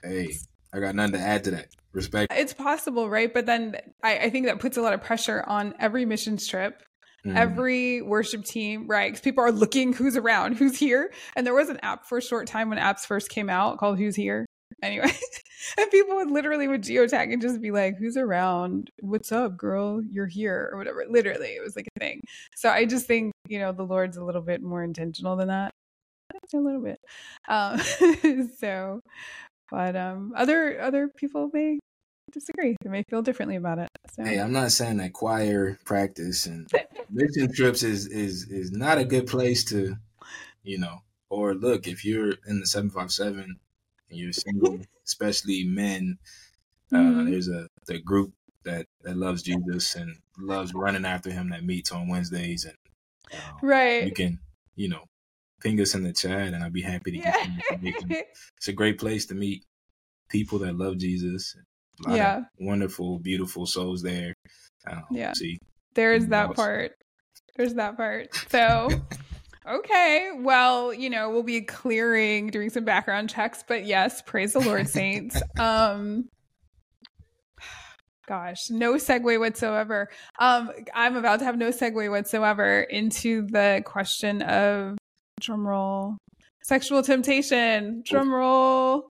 [0.02, 0.30] Hey,
[0.72, 1.66] I got nothing to add to that.
[1.92, 2.32] Respect.
[2.36, 3.32] It's possible, right?
[3.32, 6.82] But then I, I think that puts a lot of pressure on every missions trip
[7.26, 7.36] Mm.
[7.36, 9.10] every worship team, right?
[9.10, 11.12] Because people are looking who's around, who's here.
[11.34, 13.98] And there was an app for a short time when apps first came out called
[13.98, 14.46] Who's Here.
[14.84, 15.10] Anyway,
[15.78, 18.90] and people would literally would geotag and just be like, "Who's around?
[19.00, 20.02] What's up, girl?
[20.02, 21.04] You're here," or whatever.
[21.08, 22.20] Literally, it was like a thing.
[22.56, 25.72] So I just think you know the Lord's a little bit more intentional than that,
[26.54, 27.00] a little bit.
[27.48, 27.78] Um,
[28.58, 29.00] so,
[29.70, 31.78] but um, other other people may
[32.32, 32.76] disagree.
[32.82, 33.88] They may feel differently about it.
[34.12, 34.24] So.
[34.24, 36.70] Hey, I'm not saying that choir practice and
[37.10, 39.96] mission trips is is is not a good place to,
[40.62, 41.02] you know.
[41.30, 43.58] Or look, if you're in the seven five seven
[44.10, 46.18] and you're single, especially men,
[46.92, 47.30] uh, mm-hmm.
[47.30, 48.32] there's a the group
[48.64, 52.76] that that loves Jesus and loves running after him that meets on Wednesdays and
[53.32, 54.38] um, right you can
[54.76, 55.04] you know
[55.60, 57.46] ping us in the chat and I'd be happy to yeah.
[58.56, 59.64] It's a great place to meet
[60.28, 61.56] people that love Jesus.
[62.08, 64.34] yeah, wonderful, beautiful souls there.
[64.86, 65.58] Um, yeah, see,
[65.94, 66.92] there's that part.
[67.56, 68.34] There's that part.
[68.50, 68.88] So.
[69.66, 70.30] Okay.
[70.36, 74.88] Well, you know, we'll be clearing, doing some background checks, but yes, praise the Lord,
[74.88, 75.40] saints.
[75.58, 76.28] Um,
[78.26, 80.08] gosh, no segue whatsoever.
[80.38, 84.98] Um, I'm about to have no segue whatsoever into the question of
[85.40, 86.16] drumroll,
[86.62, 89.02] sexual temptation, drumroll.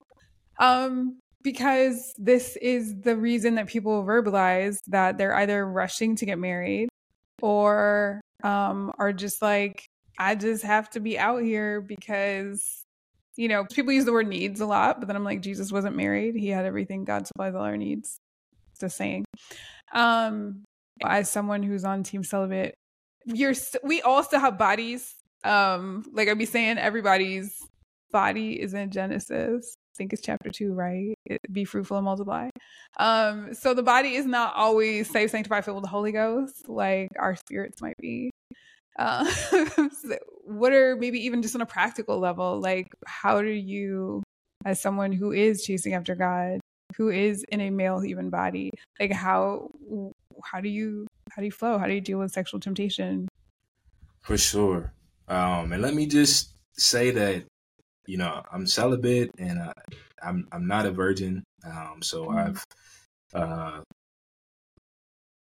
[0.58, 6.38] Um, because this is the reason that people verbalize that they're either rushing to get
[6.38, 6.88] married
[7.40, 9.86] or um, are just like
[10.18, 12.84] I just have to be out here because,
[13.36, 15.96] you know, people use the word needs a lot, but then I'm like, Jesus wasn't
[15.96, 16.34] married.
[16.34, 17.04] He had everything.
[17.04, 18.18] God supplies all our needs.
[18.72, 19.24] It's just saying.
[19.92, 20.64] Um,
[21.04, 22.74] as someone who's on team celibate,
[23.24, 25.14] you're st- we all still have bodies.
[25.44, 27.56] Um, like I'd be saying, everybody's
[28.10, 29.74] body is in Genesis.
[29.94, 31.14] I think it's chapter two, right?
[31.26, 32.48] It, be fruitful and multiply.
[32.98, 37.08] Um, so the body is not always saved, sanctified, filled with the Holy Ghost, like
[37.18, 38.30] our spirits might be.
[38.98, 39.30] Uh,
[40.44, 44.22] what are maybe even just on a practical level, like how do you,
[44.64, 46.60] as someone who is chasing after God,
[46.96, 49.70] who is in a male human body, like how
[50.44, 51.78] how do you how do you flow?
[51.78, 53.28] How do you deal with sexual temptation?
[54.20, 54.92] For sure.
[55.28, 57.44] Um, and let me just say that
[58.06, 59.72] you know I'm celibate and uh,
[60.22, 61.44] I'm I'm not a virgin.
[61.64, 62.38] Um, so mm-hmm.
[62.38, 62.64] I've
[63.34, 63.80] uh,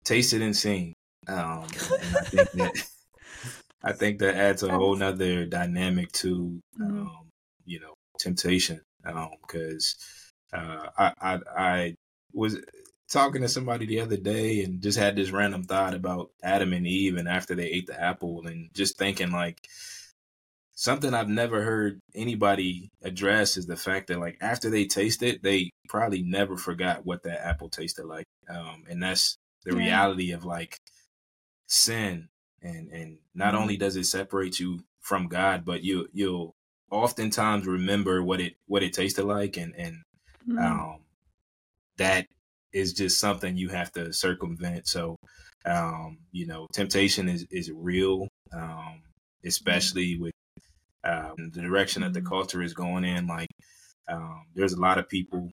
[0.04, 0.94] tasted and seen.
[1.28, 1.66] Um,
[2.02, 2.88] and I think that
[3.84, 7.02] I think that adds a whole nother dynamic to, mm-hmm.
[7.02, 7.30] um,
[7.66, 8.82] you know, temptation.
[9.04, 9.96] Because
[10.54, 11.96] um, uh, I, I, I
[12.34, 12.58] was
[13.10, 16.86] talking to somebody the other day and just had this random thought about Adam and
[16.86, 19.68] Eve and after they ate the apple and just thinking like
[20.80, 25.42] something I've never heard anybody address is the fact that like after they taste it,
[25.44, 28.26] they probably never forgot what that apple tasted like.
[28.50, 29.84] Um, and that's the yeah.
[29.84, 30.78] reality of like
[31.68, 32.30] sin
[32.62, 33.62] and and not mm-hmm.
[33.62, 36.54] only does it separate you from God, but you you'll
[36.92, 39.98] oftentimes remember what it what it tasted like, and and
[40.48, 40.60] mm-hmm.
[40.60, 41.00] um,
[41.98, 42.26] that
[42.74, 44.88] is just something you have to circumvent.
[44.88, 45.16] So,
[45.66, 49.48] um, you know, temptation is is real, um, mm-hmm.
[49.48, 50.34] especially with
[51.04, 52.30] um, the direction that the mm-hmm.
[52.30, 53.28] culture is going in.
[53.28, 53.50] Like,
[54.08, 55.50] um, there's a lot of people,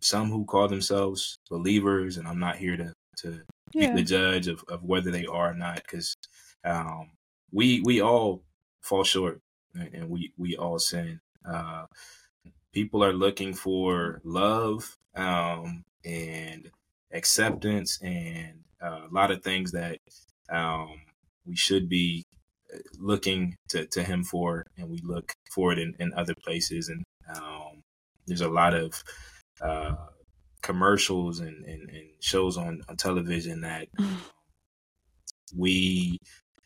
[0.00, 3.40] some who call themselves believers, and I'm not here to to
[3.72, 3.90] yeah.
[3.90, 6.16] be the judge of, of whether they are or not because
[6.64, 7.10] um,
[7.52, 8.42] we we all
[8.80, 9.40] fall short
[9.74, 11.20] and we we all sin.
[11.44, 11.86] Uh,
[12.72, 16.70] people are looking for love um, and
[17.12, 19.98] acceptance and uh, a lot of things that
[20.50, 21.00] um,
[21.46, 22.24] we should be
[22.72, 26.88] uh, looking to, to him for and we look for it in, in other places
[26.88, 27.04] and
[27.34, 27.82] um,
[28.26, 29.02] there's a lot of
[29.60, 29.96] uh,
[30.62, 33.88] commercials and, and, and shows on, on television that
[35.56, 36.18] we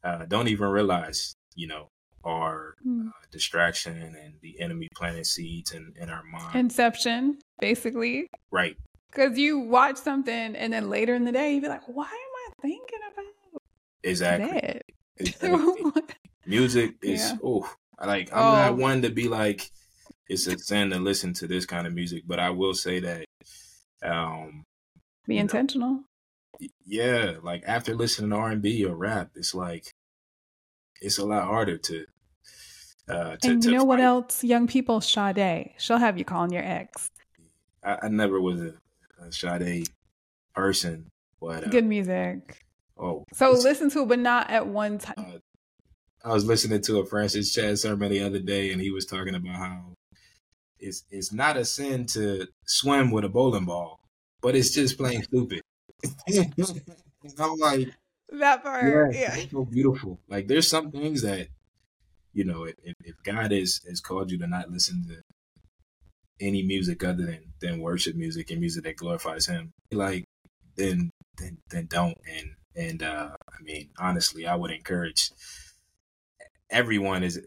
[0.03, 1.89] uh, don't even realize, you know,
[2.25, 3.09] are mm.
[3.09, 6.57] uh, distraction and the enemy planting seeds in, in our mind.
[6.57, 8.29] Inception, basically.
[8.51, 8.77] Right.
[9.11, 12.11] Because you watch something and then later in the day, you be like, why am
[12.11, 13.63] I thinking about
[14.03, 14.81] exactly.
[15.17, 16.03] Exactly.
[16.45, 17.37] Music is, yeah.
[17.45, 17.71] oh,
[18.05, 18.53] like, I'm oh.
[18.53, 19.71] not one to be like,
[20.29, 22.25] it's a sin to listen to this kind of music.
[22.27, 23.25] But I will say that
[24.05, 24.65] um
[25.27, 25.91] be intentional.
[25.91, 29.93] Know, yeah, like after listening to R and B or rap, it's like
[31.01, 32.07] it's a lot harder to
[33.09, 33.89] uh, to, and you know fight.
[33.89, 34.45] what else?
[34.45, 35.73] Young people, Sade.
[35.79, 37.11] She'll have you calling your ex.
[37.85, 38.75] I, I never was a,
[39.21, 39.89] a Sade
[40.55, 42.59] person, but uh, good music.
[42.97, 45.15] Oh, so listen to it, but not at one time.
[45.19, 45.39] Uh,
[46.25, 49.35] I was listening to a Francis Chan sermon the other day, and he was talking
[49.35, 49.94] about how
[50.85, 54.01] it's it's not a sin to swim with a bowling ball,
[54.41, 55.63] but it's just plain stupid.
[57.39, 57.89] I'm like
[58.31, 59.45] that part, yeah, yeah.
[59.51, 60.21] so beautiful.
[60.29, 61.49] Like there's some things that
[62.33, 65.23] you know, if, if God has has called you to not listen to
[66.41, 70.25] any music other than than worship music and music that glorifies Him, like
[70.77, 72.19] then then then don't.
[72.31, 75.31] And and uh, I mean, honestly, I would encourage
[76.71, 77.41] everyone is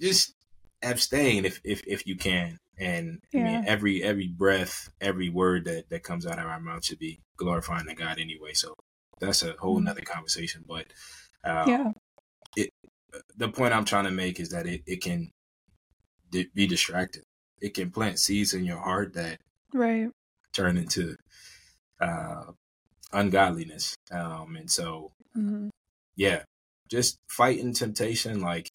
[0.00, 0.34] just
[0.82, 2.58] abstain if if if you can.
[2.78, 3.40] And yeah.
[3.40, 6.98] I mean, every every breath, every word that that comes out of our mouth should
[6.98, 8.52] be glorifying to God anyway.
[8.54, 8.74] So
[9.20, 9.86] that's a whole mm-hmm.
[9.86, 10.64] nother conversation.
[10.66, 10.86] But
[11.44, 11.92] uh, yeah,
[12.56, 12.70] it
[13.36, 15.30] the point I'm trying to make is that it, it can
[16.30, 17.24] be distracted.
[17.60, 19.38] It can plant seeds in your heart that
[19.72, 20.08] right
[20.52, 21.16] turn into
[22.00, 22.44] uh,
[23.12, 23.96] ungodliness.
[24.10, 25.68] Um, and so, mm-hmm.
[26.16, 26.42] yeah,
[26.88, 28.40] just fighting temptation.
[28.40, 28.70] Like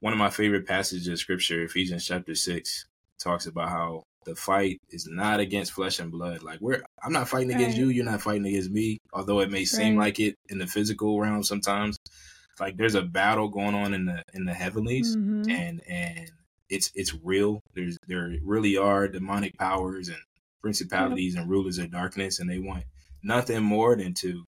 [0.00, 2.86] one of my favorite passages of scripture, Ephesians chapter six,
[3.18, 6.42] talks about how the fight is not against flesh and blood.
[6.42, 7.60] Like we're, I'm not fighting right.
[7.60, 7.88] against you.
[7.88, 8.98] You're not fighting against me.
[9.12, 10.06] Although it may seem right.
[10.06, 11.96] like it in the physical realm sometimes,
[12.60, 15.50] like there's a battle going on in the in the heavenlies, mm-hmm.
[15.50, 16.30] and and
[16.68, 17.60] it's it's real.
[17.74, 20.18] There's there really are demonic powers and
[20.60, 21.42] principalities yep.
[21.42, 22.84] and rulers of darkness, and they want
[23.22, 24.44] nothing more than to,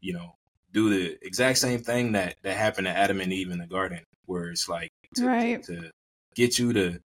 [0.00, 0.34] you know,
[0.72, 4.00] do the exact same thing that that happened to Adam and Eve in the garden,
[4.26, 5.62] where it's like to, right.
[5.64, 5.90] to, to
[6.34, 6.98] get you to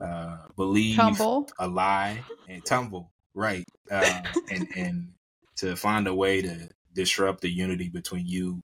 [0.00, 1.48] uh, believe tumble.
[1.58, 3.64] a lie and tumble, right?
[3.90, 5.08] Uh, and and
[5.56, 8.60] to find a way to disrupt the unity between you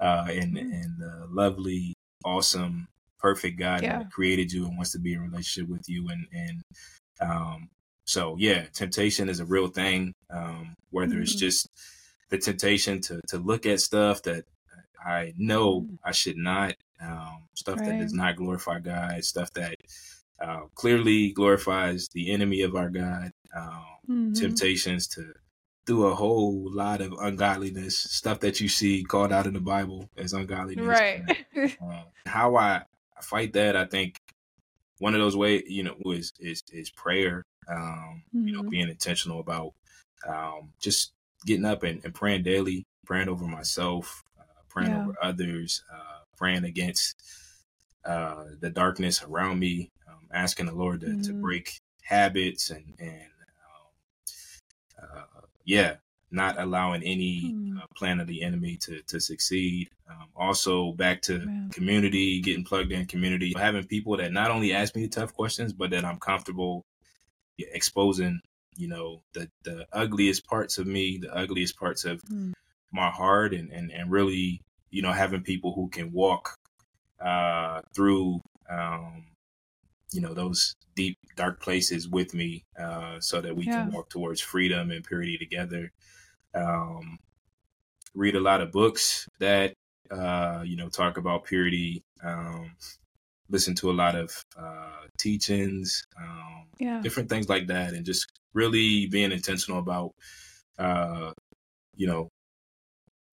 [0.00, 0.72] uh, and mm-hmm.
[0.72, 3.98] and the lovely, awesome, perfect God yeah.
[3.98, 6.08] that created you and wants to be in relationship with you.
[6.08, 6.62] And and
[7.20, 7.68] um,
[8.04, 10.12] so yeah, temptation is a real thing.
[10.30, 11.22] Um, whether mm-hmm.
[11.22, 11.68] it's just
[12.30, 14.44] the temptation to to look at stuff that
[15.04, 15.94] I know mm-hmm.
[16.04, 17.90] I should not, um, stuff right.
[17.90, 19.76] that does not glorify God, stuff that
[20.40, 24.32] uh, clearly glorifies the enemy of our God, um, mm-hmm.
[24.32, 25.32] temptations to
[25.84, 30.08] do a whole lot of ungodliness, stuff that you see called out in the Bible
[30.16, 30.86] as ungodliness.
[30.86, 31.22] Right.
[31.56, 32.82] uh, how I
[33.20, 34.18] fight that, I think
[34.98, 37.44] one of those ways, you know, is is, is prayer.
[37.68, 38.46] Um, mm-hmm.
[38.46, 38.68] You know, mm-hmm.
[38.70, 39.72] being intentional about
[40.28, 41.12] um, just
[41.46, 45.02] getting up and, and, praying daily, praying over myself, uh, praying yeah.
[45.02, 46.11] over others, uh,
[46.42, 47.22] praying against
[48.04, 51.22] uh, the darkness around me, um, asking the Lord to, mm-hmm.
[51.22, 53.32] to break habits and and
[55.64, 55.96] yeah,
[56.30, 57.78] not allowing any mm.
[57.78, 59.88] uh, plan of the enemy to to succeed.
[60.10, 64.94] Um, also, back to community, getting plugged in community, having people that not only ask
[64.96, 66.84] me tough questions, but that I'm comfortable
[67.58, 68.40] exposing.
[68.76, 72.52] You know, the the ugliest parts of me, the ugliest parts of mm.
[72.92, 74.60] my heart, and and and really,
[74.92, 76.56] you know, having people who can walk
[77.20, 78.40] uh, through.
[78.70, 79.26] Um,
[80.12, 83.84] you know those deep dark places with me uh, so that we yeah.
[83.84, 85.90] can walk towards freedom and purity together
[86.54, 87.18] um,
[88.14, 89.74] read a lot of books that
[90.10, 92.72] uh, you know talk about purity um,
[93.48, 97.00] listen to a lot of uh, teachings um, yeah.
[97.00, 100.12] different things like that and just really being intentional about
[100.78, 101.32] uh,
[101.96, 102.28] you know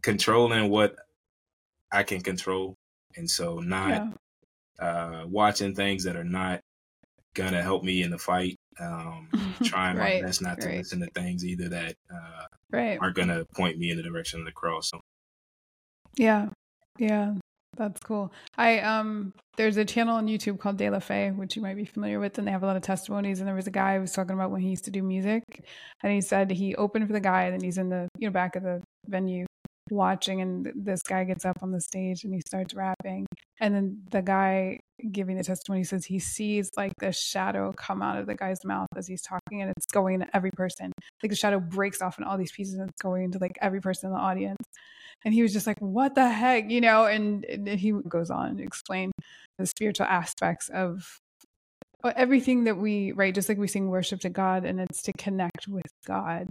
[0.02, 0.96] controlling what
[1.92, 2.76] i can control
[3.16, 4.10] and so not yeah.
[4.80, 6.62] Uh, watching things that are not
[7.34, 8.56] gonna help me in the fight.
[8.80, 9.28] Um,
[9.64, 10.78] trying right, my best not to right.
[10.78, 12.98] listen to things either that uh, right.
[13.02, 14.90] aren't gonna point me in the direction of the cross.
[14.90, 15.02] So.
[16.16, 16.48] Yeah,
[16.98, 17.34] yeah,
[17.76, 18.32] that's cool.
[18.58, 21.86] I um, there's a channel on YouTube called De La Fe, which you might be
[21.86, 23.40] familiar with, and they have a lot of testimonies.
[23.40, 25.44] And there was a guy who was talking about when he used to do music,
[26.04, 28.34] and he said he opened for the guy, and then he's in the you know
[28.34, 29.46] back of the venue
[29.92, 33.26] watching and this guy gets up on the stage and he starts rapping
[33.60, 34.80] and then the guy
[35.12, 38.88] giving the testimony says he sees like the shadow come out of the guy's mouth
[38.96, 40.92] as he's talking and it's going to every person.
[41.24, 43.82] Like the shadow breaks off in all these pieces and it's going into like every
[43.82, 44.64] person in the audience.
[45.26, 46.70] And he was just like what the heck?
[46.70, 49.12] You know and, and he goes on to explain
[49.58, 51.20] the spiritual aspects of
[52.16, 55.68] everything that we right just like we sing worship to god and it's to connect
[55.68, 56.48] with god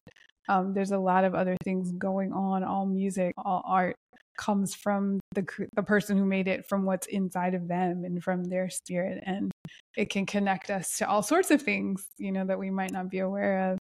[0.49, 2.65] um, there's a lot of other things going on.
[2.65, 3.97] All music, all art
[4.37, 5.45] comes from the
[5.75, 9.23] the person who made it, from what's inside of them and from their spirit.
[9.27, 9.51] And
[9.97, 13.11] it can connect us to all sorts of things, you know, that we might not
[13.11, 13.79] be aware of.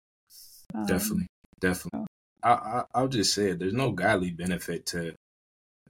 [0.75, 1.27] Um, definitely,
[1.61, 2.01] definitely.
[2.01, 2.07] So.
[2.43, 3.61] I, I I'll just say it.
[3.61, 5.15] There's no godly benefit to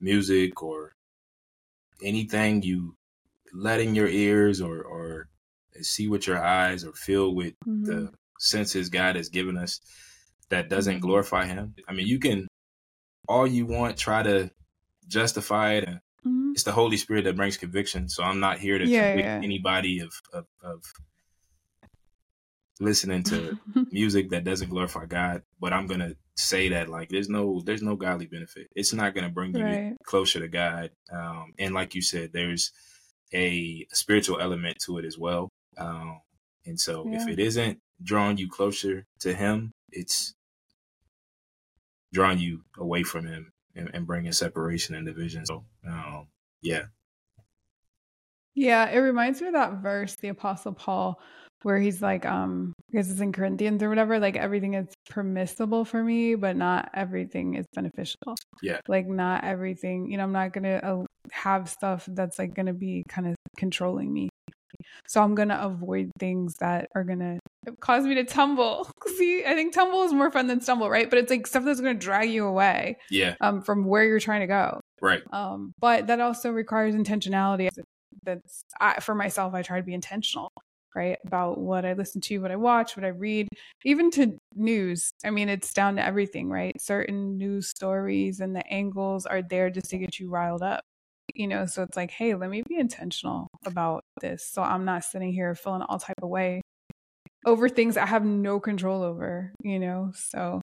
[0.01, 0.93] music or
[2.03, 2.95] anything you
[3.55, 5.29] let in your ears or or
[5.83, 7.85] see with your eyes or feel with mm-hmm.
[7.85, 9.81] the senses God has given us
[10.49, 11.74] that doesn't glorify Him.
[11.89, 12.47] I mean, you can
[13.29, 14.51] all you want try to
[15.09, 15.89] justify it.
[15.89, 16.53] Mm-hmm.
[16.53, 18.09] It's the Holy Spirit that brings conviction.
[18.09, 19.41] So I'm not here to yeah, convict yeah.
[19.43, 20.83] anybody of, of, of
[22.81, 23.59] listening to
[23.91, 25.43] music that doesn't glorify God.
[25.61, 28.68] But I'm gonna say that like there's no there's no godly benefit.
[28.74, 29.97] It's not gonna bring you right.
[30.05, 30.91] closer to God.
[31.12, 32.72] Um, and like you said, there's
[33.35, 35.51] a spiritual element to it as well.
[35.79, 36.20] Um,
[36.64, 37.22] and so yeah.
[37.22, 40.35] if it isn't drawing you closer to Him, it's
[42.12, 45.47] drawing you away from Him and, and bringing separation and division.
[45.47, 46.29] So, um,
[46.62, 46.85] yeah.
[48.55, 51.20] Yeah, it reminds me of that verse, the Apostle Paul,
[51.62, 56.03] where he's like, um, because it's in Corinthians or whatever, like everything is permissible for
[56.03, 58.35] me, but not everything is beneficial.
[58.62, 58.81] Yeah.
[58.89, 62.66] Like, not everything, you know, I'm not going to uh, have stuff that's like going
[62.66, 64.31] to be kind of controlling me.
[65.07, 67.39] So I'm going to avoid things that are going to
[67.80, 68.91] cause me to tumble.
[69.16, 71.09] See, I think tumble is more fun than stumble, right?
[71.09, 72.99] But it's like stuff that's going to drag you away.
[73.11, 73.34] Yeah.
[73.41, 74.80] Um, from where you're trying to go.
[75.01, 75.22] Right.
[75.32, 77.68] Um, but that also requires intentionality.
[78.24, 79.55] That's I, for myself.
[79.55, 80.51] I try to be intentional,
[80.95, 83.49] right, about what I listen to, what I watch, what I read,
[83.84, 85.11] even to news.
[85.24, 86.80] I mean, it's down to everything, right?
[86.80, 90.82] Certain news stories and the angles are there just to get you riled up
[91.37, 95.05] you know so it's like hey let me be intentional about this so i'm not
[95.05, 96.62] sitting here feeling all type of way
[97.45, 100.12] over things i have no control over you know?
[100.14, 100.61] So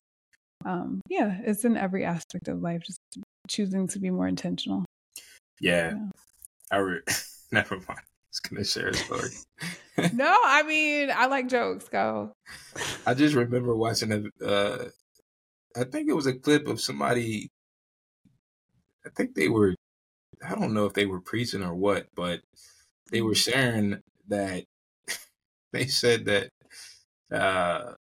[0.66, 3.00] um yeah it's in every aspect of life just
[3.48, 4.86] choosing to be more intentional.
[5.60, 6.08] Yeah, yeah.
[6.72, 7.02] i re-
[7.52, 7.88] never mind.
[7.90, 9.30] I was gonna share a story.
[10.12, 12.32] No i mean i like jokes go.
[13.06, 14.86] I just remember watching a uh
[15.76, 17.52] i think it was a clip of somebody
[19.06, 19.76] I think they were
[20.48, 22.42] I don't know if they were preaching or what, but
[23.12, 23.52] they were mm-hmm.
[23.52, 24.66] sharing that
[25.72, 26.50] they said that
[27.32, 27.94] uh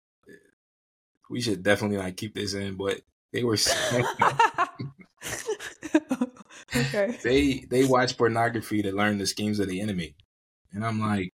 [1.30, 3.00] we should definitely like keep this in, but
[3.32, 4.04] they were saying
[6.76, 7.18] okay.
[7.22, 10.14] they they watch pornography to learn the schemes of the enemy.
[10.72, 11.32] And I'm like,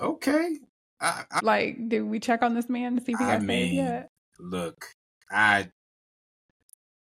[0.00, 0.58] okay.
[0.98, 3.38] I, I, like, did we check on this man to see if he got I
[3.38, 4.08] mean, yet?
[4.38, 4.86] Look,
[5.30, 5.68] I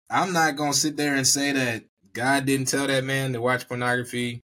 [0.10, 1.84] I'm not gonna sit there and say that
[2.18, 4.42] God didn't tell that man to watch pornography.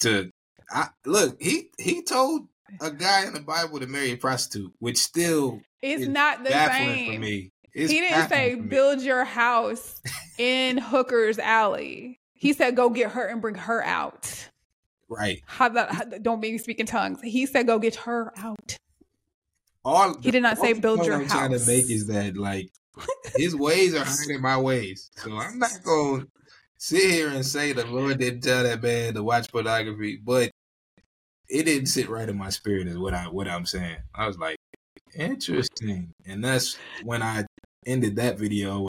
[0.00, 0.30] To
[0.70, 2.46] I, look, he he told
[2.80, 7.14] a guy in the Bible to marry a prostitute, which still it's not the same
[7.14, 7.50] for me.
[7.72, 10.00] It's he didn't say build your house
[10.38, 12.20] in Hooker's Alley.
[12.32, 14.50] He said go get her and bring her out.
[15.08, 15.42] Right.
[15.46, 17.20] How that how, don't make me speak in tongues.
[17.22, 18.76] He said go get her out.
[19.84, 21.32] All he did not say build your I'm house.
[21.32, 22.70] trying to make is that like
[23.36, 26.28] his ways are higher than my ways, so I'm not going
[26.84, 30.50] sit here and say the Lord didn't tell that man to watch pornography, but
[31.48, 33.96] it didn't sit right in my spirit is what I what I'm saying.
[34.14, 34.58] I was like,
[35.14, 36.12] interesting.
[36.26, 37.46] And that's when I
[37.86, 38.88] ended that video.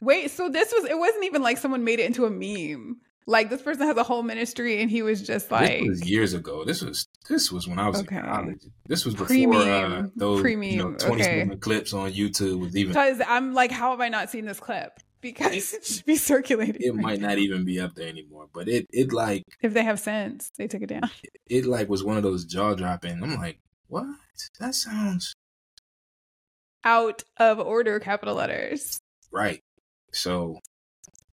[0.00, 3.00] Wait, so this was it wasn't even like someone made it into a meme.
[3.26, 6.34] Like this person has a whole ministry and he was just like This was years
[6.34, 6.64] ago.
[6.64, 8.18] This was this was when I was okay.
[8.18, 8.66] in college.
[8.86, 10.70] This was before uh, those Pre-meme.
[10.70, 11.56] you know 20 okay.
[11.56, 15.00] clips on YouTube was even Because I'm like, how have I not seen this clip?
[15.22, 16.82] Because it should be circulating.
[16.82, 19.98] It might not even be up there anymore, but it it like if they have
[19.98, 21.08] sense, they took it down.
[21.22, 23.22] It, it like was one of those jaw dropping.
[23.22, 24.04] I'm like, what?
[24.60, 25.32] That sounds
[26.84, 28.98] out of order, capital letters.
[29.30, 29.60] Right.
[30.12, 30.58] So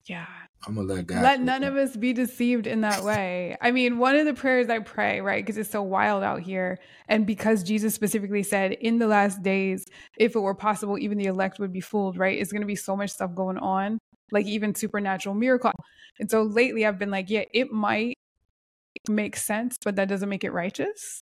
[0.06, 0.26] yeah,
[0.66, 1.22] I'm gonna let God.
[1.22, 3.56] Let none of us be deceived in that way.
[3.60, 6.78] I mean, one of the prayers I pray, right, because it's so wild out here,
[7.08, 9.86] and because Jesus specifically said, in the last days,
[10.18, 12.38] if it were possible, even the elect would be fooled, right?
[12.38, 13.98] It's gonna be so much stuff going on,
[14.32, 15.72] like even supernatural miracle.
[16.18, 18.14] And so lately, I've been like, yeah, it might
[19.08, 21.20] make sense, but that doesn't make it righteous.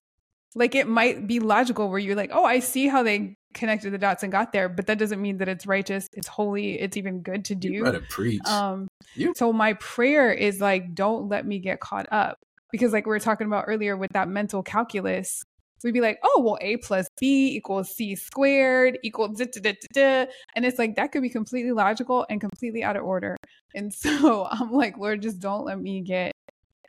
[0.54, 3.98] Like it might be logical where you're like, oh, I see how they connected the
[3.98, 7.20] dots and got there, but that doesn't mean that it's righteous, it's holy, it's even
[7.20, 7.72] good to do.
[7.72, 8.44] You better preach.
[8.46, 9.32] Um, you.
[9.36, 12.38] So my prayer is like, don't let me get caught up
[12.70, 15.44] because, like we were talking about earlier with that mental calculus,
[15.84, 19.74] we'd be like, oh, well, a plus b equals c squared equals da, da, da,
[19.92, 20.26] da,
[20.56, 23.36] and it's like that could be completely logical and completely out of order.
[23.74, 26.32] And so I'm like, Lord, just don't let me get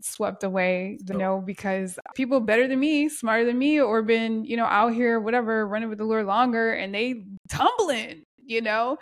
[0.06, 4.56] swept away, you know, because people better than me, smarter than me, or been, you
[4.58, 8.97] know, out here, whatever, running with the Lord longer and they tumbling, you know?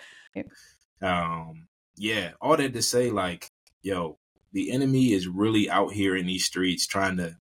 [1.01, 3.49] Um, yeah, all that to say, like,
[3.81, 4.17] yo,
[4.53, 7.35] the enemy is really out here in these streets trying to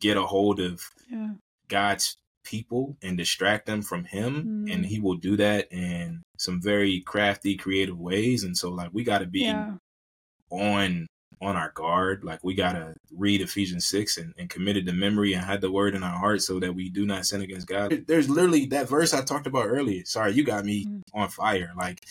[0.00, 1.30] get a hold of yeah.
[1.68, 4.72] God's people and distract them from him mm.
[4.72, 9.02] and he will do that in some very crafty creative ways and so like we
[9.02, 9.72] got to be yeah.
[10.50, 11.08] on
[11.40, 12.24] on our guard.
[12.24, 15.70] Like we got to read ephesians 6 and, and committed to memory and had the
[15.70, 18.04] word in our heart so that we do not sin against god.
[18.06, 20.04] There's literally that verse i talked about earlier.
[20.04, 21.02] Sorry you got me mm.
[21.14, 21.72] on fire.
[21.76, 22.04] Like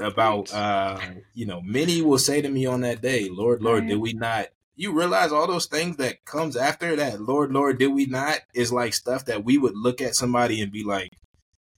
[0.00, 0.98] about uh
[1.34, 3.88] you know many will say to me on that day lord lord right.
[3.88, 4.46] did we not
[4.76, 8.72] you realize all those things that comes after that lord lord did we not is
[8.72, 11.12] like stuff that we would look at somebody and be like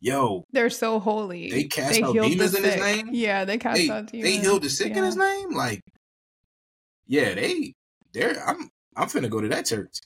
[0.01, 1.51] yo they're so holy.
[1.51, 3.09] they cast they out demons the in his name?
[3.13, 4.99] Yeah they cast they, out demons they healed the sick yeah.
[4.99, 5.55] in his name?
[5.55, 5.83] Like
[7.11, 7.75] yeah they
[8.13, 9.99] they're i'm i'm finna go to that church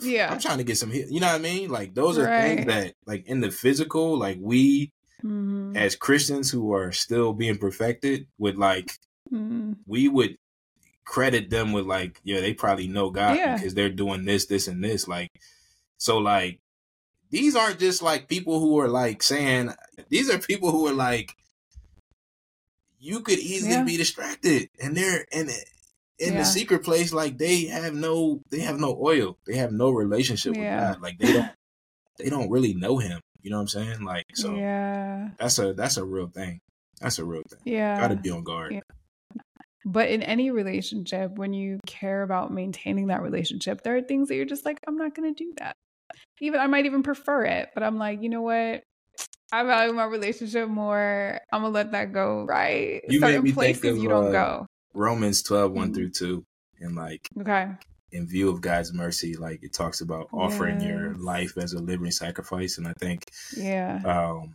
[0.00, 1.08] yeah i'm trying to get some hit.
[1.10, 2.56] you know what i mean like those are right.
[2.56, 4.92] things that like in the physical like we
[5.24, 5.74] mm-hmm.
[5.76, 8.90] as christians who are still being perfected would like
[9.32, 9.72] mm-hmm.
[9.86, 10.36] we would
[11.06, 13.56] credit them with like, yeah, they probably know God yeah.
[13.56, 15.08] because they're doing this, this, and this.
[15.08, 15.30] Like,
[15.96, 16.60] so like
[17.30, 19.72] these aren't just like people who are like saying
[20.08, 21.34] these are people who are like
[22.98, 23.84] you could easily yeah.
[23.84, 25.48] be distracted and they're in
[26.18, 26.38] in yeah.
[26.38, 30.56] the secret place like they have no they have no oil they have no relationship
[30.56, 30.90] yeah.
[30.90, 31.50] with god like they don't
[32.18, 35.72] they don't really know him you know what i'm saying like so yeah that's a
[35.74, 36.58] that's a real thing
[37.00, 38.80] that's a real thing yeah gotta be on guard yeah.
[39.88, 44.34] But in any relationship, when you care about maintaining that relationship, there are things that
[44.34, 45.76] you're just like, I'm not to do that.
[46.40, 48.82] Even I might even prefer it, but I'm like, you know what?
[49.52, 51.40] I value my relationship more.
[51.52, 52.44] I'm gonna let that go.
[52.44, 53.02] Right?
[53.08, 54.65] You Certain me places think of, you don't uh, go.
[54.96, 55.94] Romans 12, 1 mm-hmm.
[55.94, 56.44] through 2.
[56.80, 57.68] And like okay.
[58.12, 60.88] In view of God's mercy, like it talks about offering yes.
[60.88, 62.78] your life as a living sacrifice.
[62.78, 63.24] And I think
[63.56, 64.00] yeah.
[64.04, 64.54] Um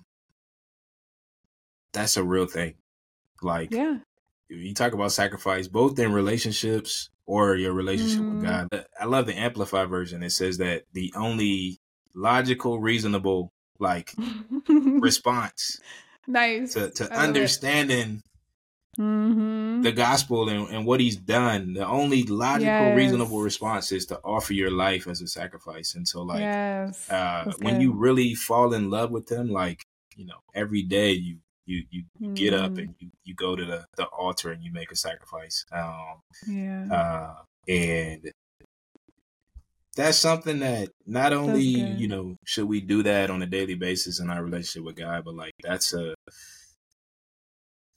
[1.94, 2.76] that's a real thing.
[3.42, 3.98] Like yeah
[4.52, 8.36] you talk about sacrifice, both in relationships or your relationship mm.
[8.36, 8.68] with mm-hmm.
[8.72, 8.86] God.
[9.00, 10.24] I love the amplified version.
[10.24, 11.80] It says that the only
[12.14, 14.14] logical, reasonable, like
[14.68, 15.80] response,
[16.28, 18.22] nice to, to understanding
[19.00, 19.82] mm-hmm.
[19.82, 21.74] the gospel and, and what He's done.
[21.74, 22.98] The only logical, yes.
[22.98, 25.96] reasonable response is to offer your life as a sacrifice.
[25.96, 27.10] And so, like, yes.
[27.10, 29.84] uh, when you really fall in love with Him, like
[30.16, 32.36] you know, every day you you you, mm.
[32.36, 32.80] get up mm.
[32.80, 36.86] and you, you go to the, the altar and you make a sacrifice um yeah
[36.92, 37.36] uh
[37.68, 38.32] and
[39.96, 44.20] that's something that not only you know should we do that on a daily basis
[44.20, 46.16] in our relationship with god but like that's a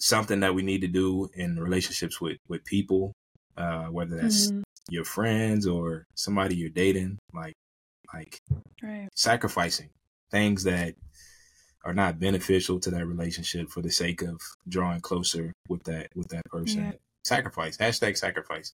[0.04, 3.12] something that we need to do in relationships with with people
[3.56, 4.60] uh whether that's mm-hmm.
[4.90, 7.54] your friends or somebody you're dating like
[8.12, 8.38] like
[8.82, 9.08] right.
[9.14, 9.88] sacrificing
[10.30, 10.94] things that
[11.84, 16.28] are not beneficial to that relationship for the sake of drawing closer with that with
[16.28, 16.84] that person.
[16.84, 16.92] Yeah.
[17.24, 17.76] Sacrifice.
[17.76, 18.72] Hashtag sacrifice.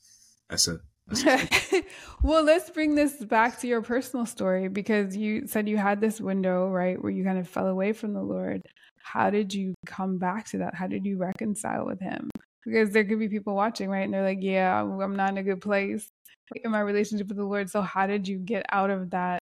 [0.48, 0.80] That's a, that's a
[2.22, 6.20] well, let's bring this back to your personal story because you said you had this
[6.20, 8.62] window, right, where you kind of fell away from the Lord.
[9.02, 10.74] How did you come back to that?
[10.74, 12.30] How did you reconcile with Him?
[12.64, 15.42] Because there could be people watching, right, and they're like, "Yeah, I'm not in a
[15.42, 16.06] good place
[16.62, 19.40] in my relationship with the Lord." So, how did you get out of that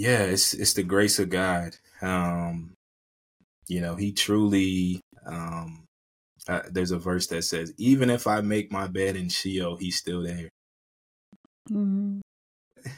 [0.00, 1.76] yeah, it's it's the grace of God.
[2.00, 2.72] Um,
[3.68, 5.00] you know, He truly.
[5.26, 5.84] Um,
[6.50, 9.96] uh, there's a verse that says, "Even if I make my bed in Sheol, He's
[9.96, 10.48] still there."
[11.70, 12.20] Mm-hmm.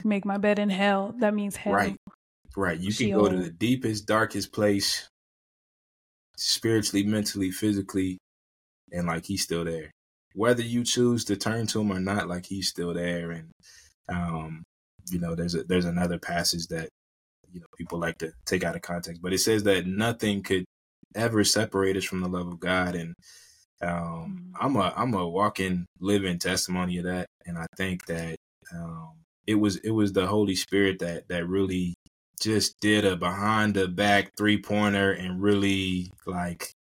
[0.04, 1.14] Make my bed in hell.
[1.18, 1.74] That means hell.
[1.74, 1.96] Right,
[2.56, 2.78] right.
[2.78, 3.24] You Sheol.
[3.24, 5.06] can go to the deepest, darkest place,
[6.38, 8.16] spiritually, mentally, physically,
[8.90, 9.90] and like He's still there.
[10.34, 13.32] Whether you choose to turn to Him or not, like He's still there.
[13.32, 13.50] And
[14.08, 14.62] um,
[15.10, 16.88] you know, there's a, there's another passage that
[17.52, 20.64] you know people like to take out of context, but it says that nothing could
[21.14, 23.14] ever separate us from the love of God, and
[23.82, 24.52] um, mm.
[24.60, 28.36] I'm a I'm a walking, living testimony of that, and I think that
[28.74, 29.12] um,
[29.46, 31.94] it was it was the Holy Spirit that that really
[32.40, 36.72] just did a behind the back three pointer and really like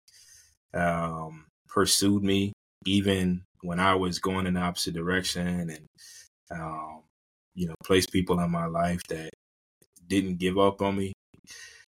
[0.72, 2.52] um, pursued me
[2.86, 5.86] even when I was going in the opposite direction and
[6.50, 7.02] um,
[7.54, 9.30] you know, place people in my life that
[10.06, 11.12] didn't give up on me.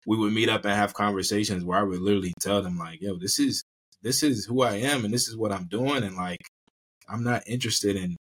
[0.05, 3.17] We would meet up and have conversations where I would literally tell them like, "Yo,
[3.17, 3.63] this is
[4.01, 6.41] this is who I am and this is what I'm doing and like
[7.07, 8.17] I'm not interested in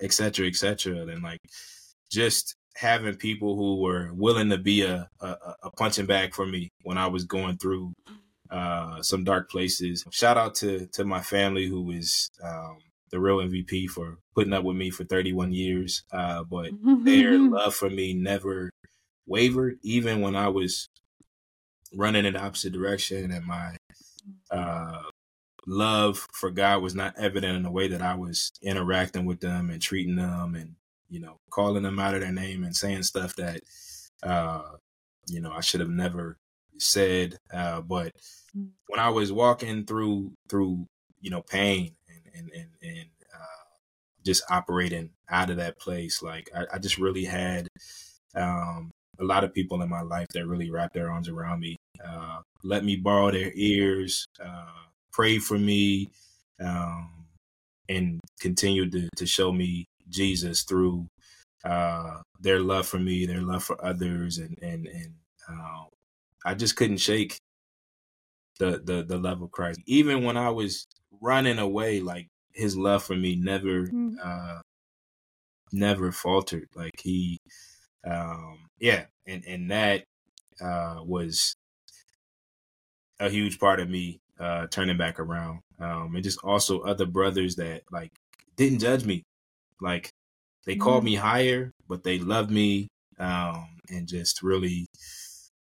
[0.00, 0.46] etc.
[0.46, 1.40] etc." And like
[2.10, 6.68] just having people who were willing to be a, a, a punching bag for me
[6.82, 7.92] when I was going through
[8.50, 10.04] uh, some dark places.
[10.10, 12.78] Shout out to to my family who is um,
[13.10, 16.02] the real MVP for putting up with me for 31 years.
[16.12, 16.70] Uh, but
[17.04, 18.70] their love for me never
[19.26, 20.88] wavered, even when I was
[21.94, 23.76] running in the opposite direction and my
[24.50, 25.02] uh,
[25.66, 29.70] love for God was not evident in the way that I was interacting with them
[29.70, 30.74] and treating them and,
[31.08, 33.60] you know, calling them out of their name and saying stuff that,
[34.22, 34.62] uh,
[35.26, 36.36] you know, I should have never
[36.78, 37.38] said.
[37.52, 38.12] Uh, but
[38.56, 38.68] mm.
[38.88, 40.86] when I was walking through, through,
[41.20, 43.64] you know, pain and, and, and, and uh,
[44.24, 47.68] just operating out of that place, like I, I just really had,
[48.34, 48.90] um,
[49.20, 51.76] a lot of people in my life that really wrapped their arms around me,
[52.06, 56.10] uh, let me borrow their ears, uh, pray for me,
[56.60, 57.26] um,
[57.88, 61.06] and continue to, to show me Jesus through
[61.64, 65.14] uh, their love for me, their love for others, and and and
[65.48, 65.84] uh,
[66.44, 67.38] I just couldn't shake
[68.58, 69.80] the the the love of Christ.
[69.86, 70.86] Even when I was
[71.20, 74.14] running away, like His love for me never mm.
[74.22, 74.60] uh,
[75.72, 76.68] never faltered.
[76.74, 77.38] Like He,
[78.06, 80.04] um, yeah, and and that
[80.60, 81.54] uh, was
[83.24, 85.60] a huge part of me uh, turning back around.
[85.80, 88.10] Um, and just also other brothers that like
[88.56, 89.22] didn't judge me.
[89.80, 90.10] Like
[90.66, 91.06] they called mm.
[91.06, 94.86] me higher, but they loved me um, and just really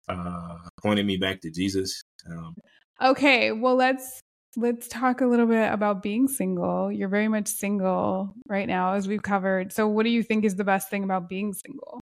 [0.07, 2.01] uh, pointed me back to Jesus.
[2.29, 2.55] Um,
[3.01, 4.19] okay, well let's
[4.55, 6.91] let's talk a little bit about being single.
[6.91, 9.73] You're very much single right now, as we've covered.
[9.73, 11.99] So, what do you think is the best thing about being single?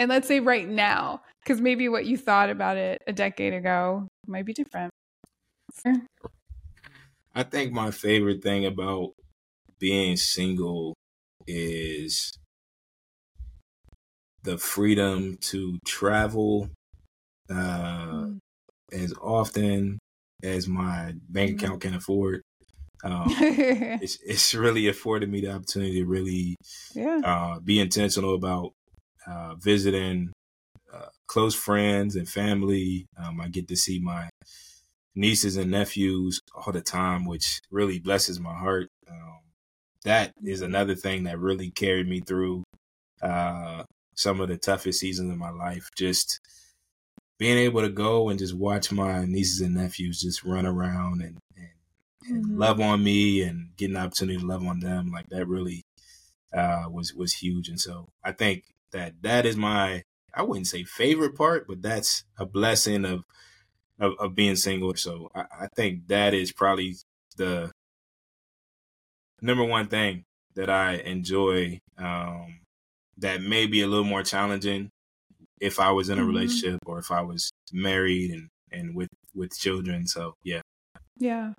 [0.00, 4.08] And let's say right now, because maybe what you thought about it a decade ago
[4.26, 4.90] might be different.
[7.34, 9.12] I think my favorite thing about
[9.78, 10.94] being single
[11.46, 12.32] is
[14.42, 16.68] the freedom to travel
[17.50, 18.38] uh, mm.
[18.92, 19.98] as often
[20.42, 21.54] as my bank mm.
[21.54, 22.42] account can afford.
[23.04, 26.56] Um, it's, it's really afforded me the opportunity to really
[26.94, 27.20] yeah.
[27.24, 28.72] uh, be intentional about
[29.26, 30.32] uh, visiting
[30.92, 33.06] uh, close friends and family.
[33.16, 34.28] Um, I get to see my
[35.14, 38.88] nieces and nephews all the time, which really blesses my heart.
[39.08, 39.40] Um,
[40.04, 42.64] that is another thing that really carried me through
[43.22, 43.84] uh,
[44.14, 45.88] some of the toughest seasons of my life.
[45.96, 46.40] Just
[47.38, 51.38] being able to go and just watch my nieces and nephews just run around and,
[51.56, 51.68] and,
[52.28, 52.58] and mm-hmm.
[52.58, 55.82] love on me and getting the opportunity to love on them, like that really
[56.54, 57.68] uh, was was huge.
[57.68, 60.02] And so I think that that is my
[60.34, 63.24] I wouldn't say favorite part, but that's a blessing of
[64.00, 64.94] of, of being single.
[64.94, 66.96] So I, I think that is probably
[67.36, 67.70] the
[69.40, 70.24] number one thing
[70.54, 72.60] that I enjoy um,
[73.18, 74.90] that may be a little more challenging
[75.60, 76.30] if I was in a mm-hmm.
[76.30, 80.06] relationship or if I was married and, and with, with children.
[80.06, 80.60] So yeah.
[81.18, 81.52] Yeah.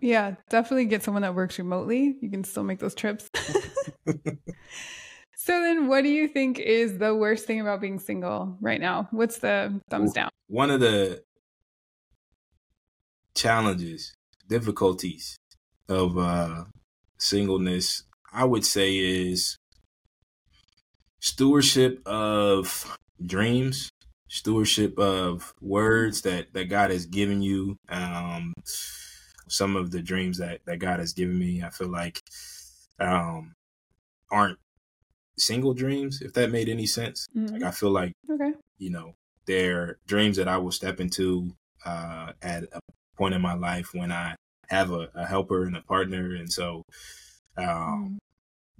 [0.00, 0.34] Yeah.
[0.50, 2.16] Definitely get someone that works remotely.
[2.20, 3.28] You can still make those trips.
[5.36, 9.08] so then what do you think is the worst thing about being single right now?
[9.10, 10.30] What's the thumbs down?
[10.48, 11.22] One of the
[13.34, 14.14] challenges,
[14.48, 15.36] difficulties
[15.88, 16.64] of uh,
[17.18, 19.56] singleness, I would say is
[21.20, 23.90] stewardship of dreams,
[24.28, 27.76] stewardship of words that, that God has given you.
[27.88, 28.54] Um,
[29.46, 32.20] some of the dreams that, that God has given me, I feel like
[32.98, 33.52] um,
[34.30, 34.58] aren't
[35.38, 37.26] single dreams, if that made any sense.
[37.36, 37.56] Mm-hmm.
[37.56, 38.52] Like I feel like, okay.
[38.78, 39.14] you know,
[39.46, 41.54] they're dreams that I will step into
[41.84, 42.80] uh, at a
[43.16, 44.36] point in my life when I
[44.68, 46.82] have a, a helper and a partner, and so
[47.56, 48.16] um, mm.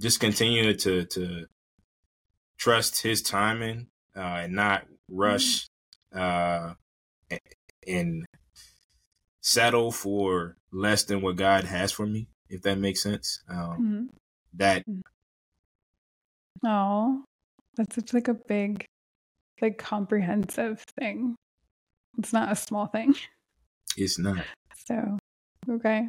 [0.00, 1.46] just continue to to
[2.58, 5.66] trust His timing uh, and not rush
[6.14, 6.20] mm.
[6.20, 6.74] uh,
[7.86, 8.24] and
[9.40, 13.42] settle for less than what God has for me, if that makes sense.
[13.48, 14.04] Um, mm-hmm.
[14.54, 14.84] That.
[16.64, 17.24] Oh,
[17.76, 18.86] that's such like a big,
[19.60, 21.36] like comprehensive thing.
[22.18, 23.14] It's not a small thing.
[23.96, 24.44] It's not.
[24.86, 25.18] So,
[25.70, 26.08] okay.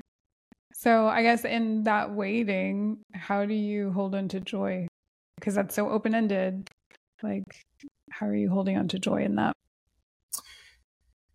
[0.74, 4.88] So, I guess in that waiting, how do you hold on to joy?
[5.36, 6.68] Because that's so open ended.
[7.24, 7.44] Like,
[8.12, 9.54] how are you holding on to joy in that?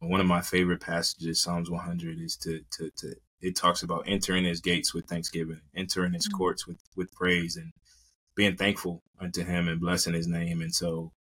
[0.00, 4.44] One of my favorite passages, Psalms 100, is to, to, to it talks about entering
[4.44, 6.36] his gates with thanksgiving, entering his mm-hmm.
[6.36, 7.72] courts with, with praise, and
[8.34, 10.60] being thankful unto him and blessing his name.
[10.60, 11.12] And so,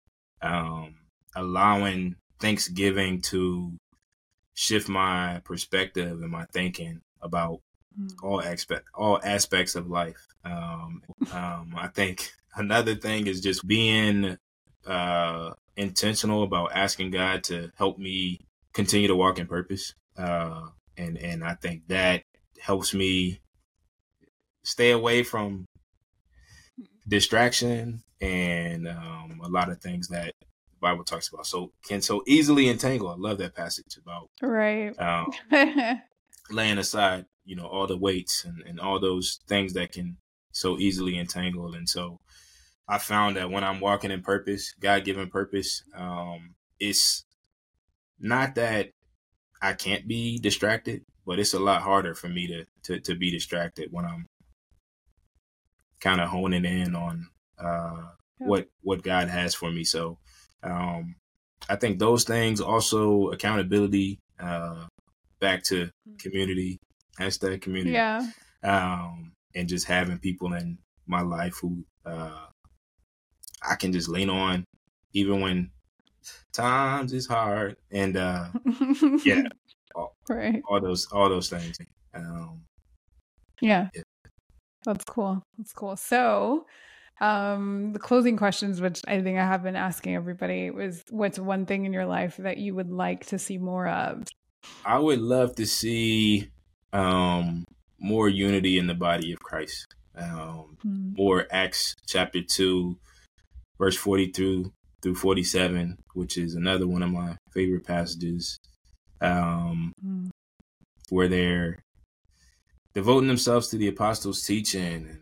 [0.42, 0.96] um,
[1.34, 3.72] allowing thanksgiving to
[4.58, 7.60] shift my perspective and my thinking about
[7.96, 8.10] mm.
[8.24, 10.26] all aspect all aspects of life.
[10.44, 11.02] Um,
[11.32, 14.36] um, I think another thing is just being
[14.84, 18.40] uh, intentional about asking God to help me
[18.72, 20.62] continue to walk in purpose, uh,
[20.96, 22.24] and and I think that
[22.58, 23.38] helps me
[24.64, 25.66] stay away from
[27.06, 30.34] distraction and um, a lot of things that
[30.80, 31.46] Bible talks about.
[31.46, 33.08] So can so easily entangle.
[33.08, 34.98] I love that passage about right.
[34.98, 35.30] Um,
[36.50, 40.16] laying aside, you know, all the weights and, and all those things that can
[40.52, 41.74] so easily entangle.
[41.74, 42.20] And so
[42.88, 47.24] I found that when I'm walking in purpose, God given purpose, um, it's
[48.18, 48.90] not that
[49.60, 53.30] I can't be distracted, but it's a lot harder for me to to, to be
[53.30, 54.26] distracted when I'm
[56.00, 58.02] kind of honing in on uh,
[58.40, 58.46] yeah.
[58.46, 59.84] what what God has for me.
[59.84, 60.18] So
[60.62, 61.14] um,
[61.68, 64.86] I think those things also accountability, uh,
[65.40, 66.18] back to mm.
[66.18, 66.78] community,
[67.18, 68.26] hashtag community, yeah,
[68.62, 72.46] um, and just having people in my life who uh,
[73.62, 74.64] I can just lean on,
[75.12, 75.70] even when
[76.52, 78.48] times is hard, and uh,
[79.24, 79.42] yeah,
[79.94, 81.76] all, right, all those all those things.
[82.14, 82.62] Um,
[83.60, 83.88] yeah.
[83.94, 84.02] yeah.
[84.84, 85.42] That's cool.
[85.56, 85.96] That's cool.
[85.96, 86.66] So,
[87.20, 91.66] um, the closing questions, which I think I have been asking everybody, was what's one
[91.66, 94.28] thing in your life that you would like to see more of?
[94.84, 96.50] I would love to see
[96.92, 97.64] um,
[97.98, 99.94] more unity in the body of Christ.
[100.16, 101.16] Um, mm.
[101.16, 102.96] More Acts chapter 2,
[103.78, 108.58] verse 40 through, through 47, which is another one of my favorite passages,
[109.20, 110.30] um, mm.
[111.10, 111.78] where they're
[112.94, 115.18] devoting themselves to the apostles' teaching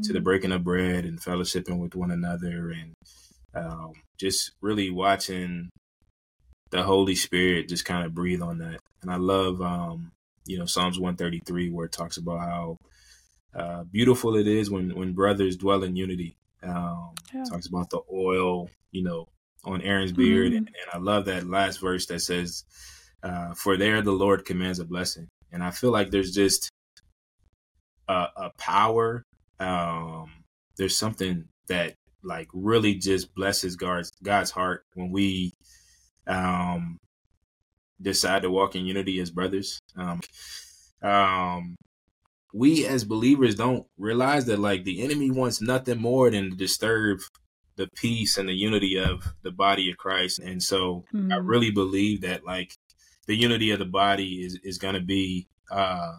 [0.00, 0.24] to the mm-hmm.
[0.24, 2.94] breaking of bread and fellowshipping with one another and
[3.54, 5.70] um, just really watching
[6.70, 8.80] the Holy Spirit just kind of breathe on that.
[9.02, 10.12] And I love, um,
[10.46, 12.76] you know, Psalms 133, where it talks about how
[13.54, 16.36] uh, beautiful it is when, when brothers dwell in unity.
[16.62, 17.44] Um, yeah.
[17.44, 19.28] Talks about the oil, you know,
[19.64, 20.48] on Aaron's beard.
[20.48, 20.56] Mm-hmm.
[20.56, 22.64] And, and, I love that last verse that says,
[23.22, 25.28] uh, For there the Lord commands a blessing.
[25.52, 26.70] And I feel like there's just
[28.08, 29.22] a, a power.
[29.62, 30.30] Um,
[30.76, 35.52] there's something that like really just blesses God's God's heart when we
[36.26, 36.98] um,
[38.00, 39.78] decide to walk in unity as brothers.
[39.96, 40.20] Um,
[41.02, 41.76] um,
[42.54, 47.20] we as believers don't realize that like the enemy wants nothing more than to disturb
[47.76, 50.38] the peace and the unity of the body of Christ.
[50.38, 51.32] And so mm-hmm.
[51.32, 52.74] I really believe that like
[53.26, 56.18] the unity of the body is is going to be uh,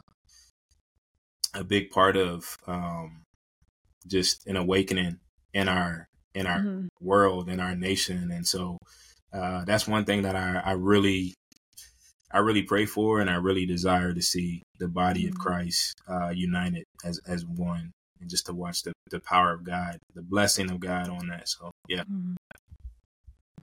[1.53, 3.23] a big part of um,
[4.07, 5.19] just an awakening
[5.53, 6.87] in our in our mm-hmm.
[6.99, 8.77] world in our nation and so
[9.33, 11.33] uh, that's one thing that I, I really
[12.31, 15.33] I really pray for and I really desire to see the body mm-hmm.
[15.33, 19.63] of Christ uh, united as as one and just to watch the, the power of
[19.63, 22.33] God the blessing of God on that so yeah mm-hmm.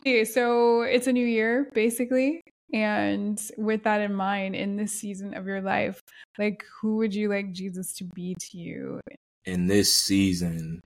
[0.01, 2.41] okay so it's a new year basically
[2.72, 6.01] and with that in mind, in this season of your life,
[6.38, 9.01] like who would you like Jesus to be to you?
[9.45, 10.80] In this season,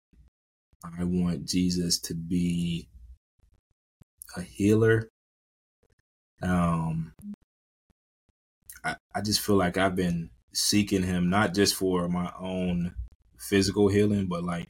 [0.83, 2.87] I want Jesus to be
[4.35, 5.09] a healer.
[6.41, 7.13] Um,
[8.83, 12.93] I, I just feel like I've been seeking him not just for my own
[13.37, 14.67] physical healing, but like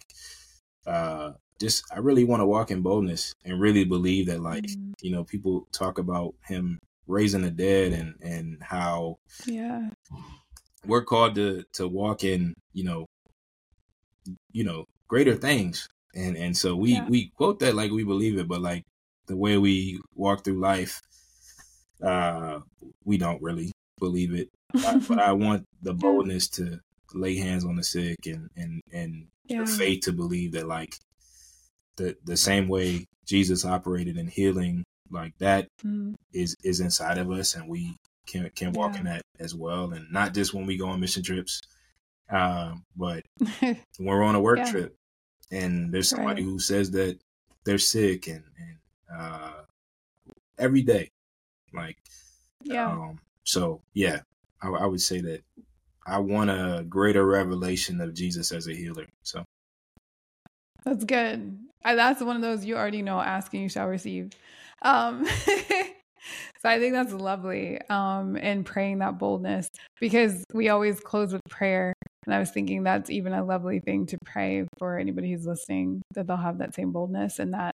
[0.86, 4.92] uh just I really want to walk in boldness and really believe that like, mm-hmm.
[5.02, 9.90] you know, people talk about him raising the dead and and how yeah
[10.86, 13.06] we're called to to walk in you know
[14.52, 17.08] you know greater things and and so we yeah.
[17.08, 18.84] we quote that like we believe it but like
[19.28, 21.02] the way we walk through life
[22.04, 22.60] uh
[23.06, 24.50] we don't really believe it
[25.08, 26.80] but i want the boldness to
[27.14, 29.64] lay hands on the sick and and and yeah.
[29.64, 30.96] the faith to believe that like
[31.98, 36.16] the the same way jesus operated in healing like that mm.
[36.34, 39.00] is is inside of us, and we can can walk yeah.
[39.00, 41.62] in that as well, and not just when we go on mission trips,
[42.32, 43.24] uh, but
[43.60, 44.72] when we're on a work yeah.
[44.72, 44.96] trip,
[45.52, 46.50] and there's somebody right.
[46.50, 47.20] who says that
[47.66, 48.78] they're sick, and and
[49.20, 49.52] uh,
[50.58, 51.12] every day,
[51.74, 51.98] like
[52.64, 52.90] yeah.
[52.90, 54.22] Um, so yeah,
[54.62, 55.44] I, I would say that
[56.06, 59.08] I want a greater revelation of Jesus as a healer.
[59.24, 59.44] So
[60.84, 61.60] that's good.
[61.84, 63.20] That's one of those you already know.
[63.20, 64.32] Asking you shall receive.
[64.82, 65.26] Um,
[66.62, 67.80] so I think that's lovely.
[67.90, 69.70] Um, and praying that boldness
[70.00, 71.94] because we always close with prayer.
[72.26, 76.02] And I was thinking that's even a lovely thing to pray for anybody who's listening
[76.14, 77.74] that they'll have that same boldness and that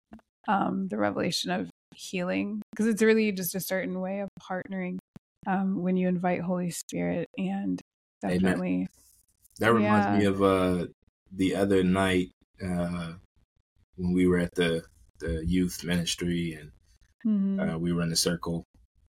[0.49, 4.99] um, the revelation of healing because it's really just a certain way of partnering
[5.47, 7.80] um, when you invite Holy Spirit and
[8.20, 8.74] definitely.
[8.74, 8.88] Amen.
[9.59, 10.18] That reminds yeah.
[10.18, 10.86] me of uh,
[11.32, 12.28] the other night
[12.62, 13.12] uh,
[13.97, 14.84] when we were at the
[15.18, 16.70] the youth ministry and
[17.26, 17.61] Mm-hmm.
[17.61, 18.64] Uh, we were in a circle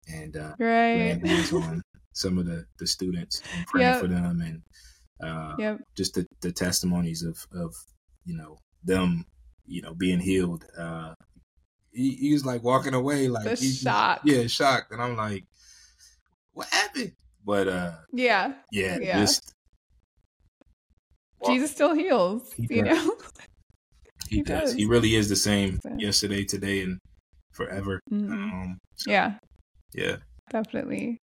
[0.07, 1.21] and uh, right.
[1.53, 1.81] on
[2.13, 4.01] some of the, the students and praying yep.
[4.01, 4.61] for them and
[5.23, 5.79] uh, yep.
[5.95, 7.73] just the, the testimonies of, of,
[8.25, 9.25] you know, them,
[9.65, 10.65] you know, being healed.
[10.77, 11.13] Uh,
[11.91, 14.21] he, he was like walking away, like the shock.
[14.23, 14.91] yeah, shocked.
[14.91, 15.43] And I'm like,
[16.53, 17.13] what happened?
[17.45, 19.19] But uh, yeah, yeah, yeah.
[19.19, 19.53] just
[21.45, 22.53] Jesus still heals.
[22.57, 23.15] you know,
[24.29, 24.61] he, he does.
[24.61, 24.73] does.
[24.73, 26.99] He really is the same yesterday, today, and
[27.53, 27.99] forever.
[28.11, 28.31] Mm-hmm.
[28.31, 29.33] Um, so, yeah,
[29.93, 30.17] yeah,
[30.51, 31.17] definitely.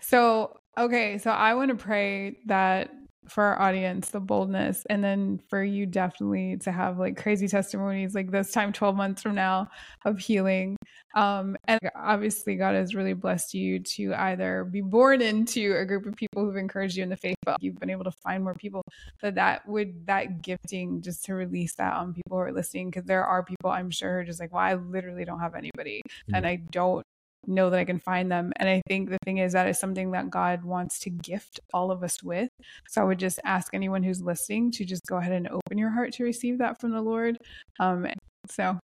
[0.00, 2.90] So okay, so I want to pray that
[3.28, 8.14] for our audience the boldness and then for you definitely to have like crazy testimonies
[8.14, 9.68] like this time 12 months from now
[10.04, 10.76] of healing
[11.14, 16.04] um and obviously god has really blessed you to either be born into a group
[16.06, 18.54] of people who've encouraged you in the faith but you've been able to find more
[18.54, 18.82] people
[19.20, 23.04] that that would that gifting just to release that on people who are listening because
[23.04, 26.34] there are people i'm sure just like well i literally don't have anybody mm-hmm.
[26.34, 27.06] and i don't
[27.46, 28.52] know that I can find them.
[28.56, 31.90] And I think the thing is that is something that God wants to gift all
[31.90, 32.48] of us with.
[32.88, 35.90] So I would just ask anyone who's listening to just go ahead and open your
[35.90, 37.38] heart to receive that from the Lord.
[37.80, 38.06] Um,
[38.48, 38.78] so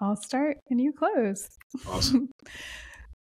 [0.00, 1.48] I'll start and you close.
[1.86, 2.30] Awesome.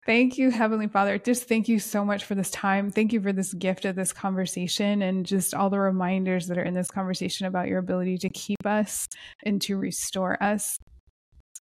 [0.05, 1.17] Thank you, Heavenly Father.
[1.17, 2.91] Just thank you so much for this time.
[2.91, 6.63] Thank you for this gift of this conversation and just all the reminders that are
[6.63, 9.07] in this conversation about your ability to keep us
[9.43, 10.77] and to restore us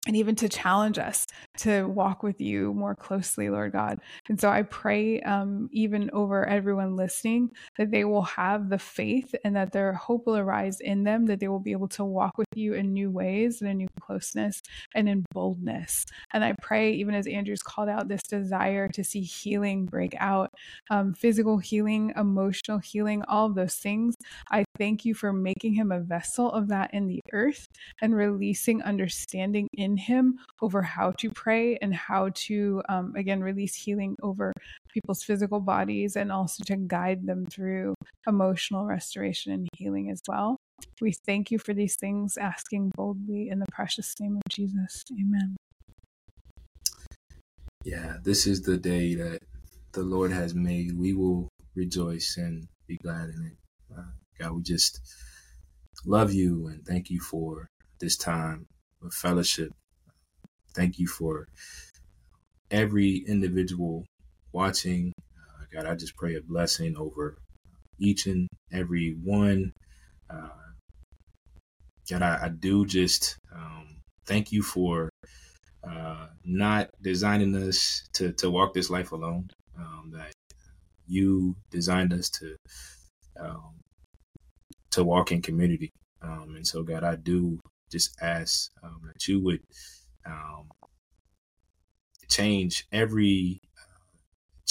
[0.06, 1.26] and even to challenge us
[1.58, 4.00] to walk with you more closely, Lord God.
[4.28, 9.34] And so I pray, um, even over everyone listening, that they will have the faith
[9.44, 12.36] and that their hope will arise in them, that they will be able to walk
[12.36, 14.62] with you in new ways and in new closeness
[14.94, 16.04] and in boldness.
[16.32, 20.50] And I pray, even as Andrew's called out, this desire to see healing break out
[20.90, 24.14] um, physical healing, emotional healing, all of those things.
[24.50, 27.66] I thank you for making him a vessel of that in the earth
[28.00, 33.74] and releasing understanding in him over how to pray and how to, um, again, release
[33.74, 34.52] healing over
[34.94, 37.94] people's physical bodies and also to guide them through
[38.26, 40.56] emotional restoration and healing as well.
[41.00, 45.04] We thank you for these things, asking boldly in the precious name of Jesus.
[45.12, 45.56] Amen.
[47.84, 49.40] Yeah, this is the day that
[49.92, 50.98] the Lord has made.
[50.98, 53.96] We will rejoice and be glad in it.
[53.96, 55.00] Uh, God, we just
[56.06, 57.68] love you and thank you for
[58.00, 58.66] this time
[59.02, 59.70] of fellowship
[60.74, 61.46] Thank you for
[62.70, 64.04] every individual
[64.54, 65.12] watching.
[65.36, 67.36] Uh, God, I just pray a blessing over
[67.98, 69.72] each and every one.
[70.30, 70.48] Uh,
[72.08, 73.96] God, I, I, do just um,
[74.26, 75.10] thank you for
[75.86, 79.48] uh, not designing us to, to walk this life alone.
[79.78, 80.32] Um, that
[81.06, 82.56] you designed us to
[83.38, 83.80] um,
[84.92, 85.90] to walk in community.
[86.22, 87.58] Um, and so, God, I do
[87.90, 89.60] just ask um, that you would
[90.24, 90.68] um,
[92.30, 93.60] change every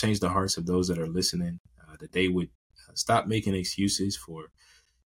[0.04, 2.49] change the hearts of those that are listening uh, that they would
[2.89, 4.51] uh, stop making excuses for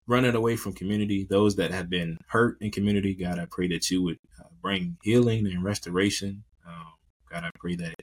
[0.06, 1.26] running away from community.
[1.28, 4.96] Those that have been hurt in community god i pray that you would uh, bring
[5.02, 6.44] healing and restoration.
[6.66, 6.92] Um,
[7.30, 7.94] god i pray that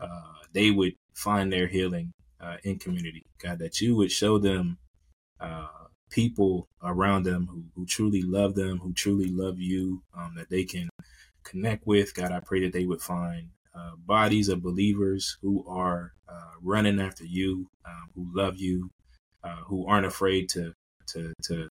[0.00, 3.24] uh, they would find their healing uh, in community.
[3.38, 4.78] God that you would show them
[6.10, 10.64] people around them who, who truly love them who truly love you um, that they
[10.64, 10.88] can
[11.42, 12.14] connect with.
[12.14, 17.00] God, I pray that they would find uh, bodies of believers who are uh, running
[17.00, 18.90] after you, um, who love you,
[19.42, 20.72] uh, who aren't afraid to
[21.08, 21.68] to to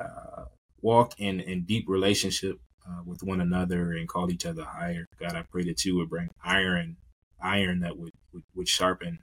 [0.00, 0.44] uh,
[0.80, 2.58] walk in in deep relationship
[2.88, 5.06] uh, with one another and call each other higher.
[5.20, 6.96] God, I pray that you would bring iron,
[7.42, 9.18] iron that would would, would sharpen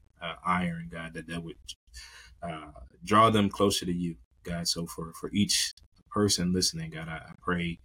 [0.45, 0.89] iron.
[0.91, 1.55] God, that that would
[3.03, 4.15] draw them closer to you.
[4.43, 5.73] God, so for for each
[6.11, 7.79] person listening, God, I, I pray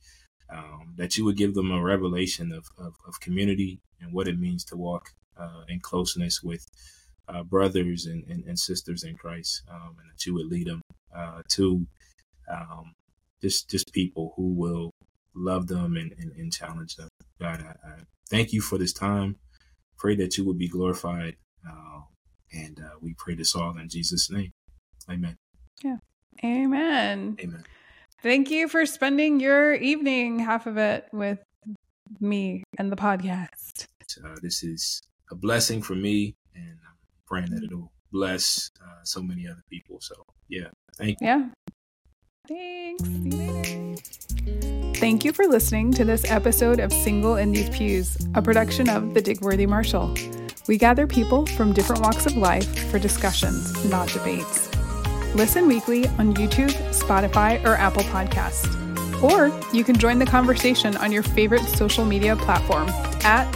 [0.52, 4.38] um, that you would give them a revelation of, of, of, community and what it
[4.38, 6.66] means to walk uh, in closeness with
[7.28, 10.80] uh, brothers and, and, and, sisters in Christ, um, and that you would lead them
[11.14, 11.86] uh, to
[12.50, 12.92] um,
[13.40, 14.90] just just people who will
[15.34, 17.08] love them and, and, and challenge them.
[17.40, 17.94] God, I, I,
[18.28, 19.36] thank you for this time.
[19.96, 21.36] Pray that you would be glorified,
[21.68, 22.00] uh,
[22.52, 24.50] and uh, we pray this all in Jesus' name.
[25.08, 25.36] Amen.
[25.84, 25.96] Yeah.
[26.44, 27.36] Amen.
[27.40, 27.64] Amen.
[28.22, 31.38] Thank you for spending your evening, half of it, with
[32.18, 33.86] me and the podcast.
[34.24, 36.96] Uh, this is a blessing for me, and I'm
[37.26, 40.00] praying that it'll bless uh, so many other people.
[40.00, 40.14] So,
[40.48, 41.26] yeah, thank you.
[41.26, 41.48] Yeah.
[42.48, 43.04] Thanks.
[43.04, 44.90] See you later.
[44.96, 49.14] Thank you for listening to this episode of Single in These Pews, a production of
[49.14, 50.14] the Digworthy Marshall.
[50.68, 54.68] We gather people from different walks of life for discussions, not debates.
[55.34, 58.89] Listen weekly on YouTube, Spotify, or Apple Podcasts.
[59.22, 62.88] Or you can join the conversation on your favorite social media platform
[63.22, 63.50] at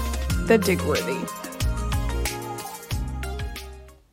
[0.46, 1.43] The Digworthy.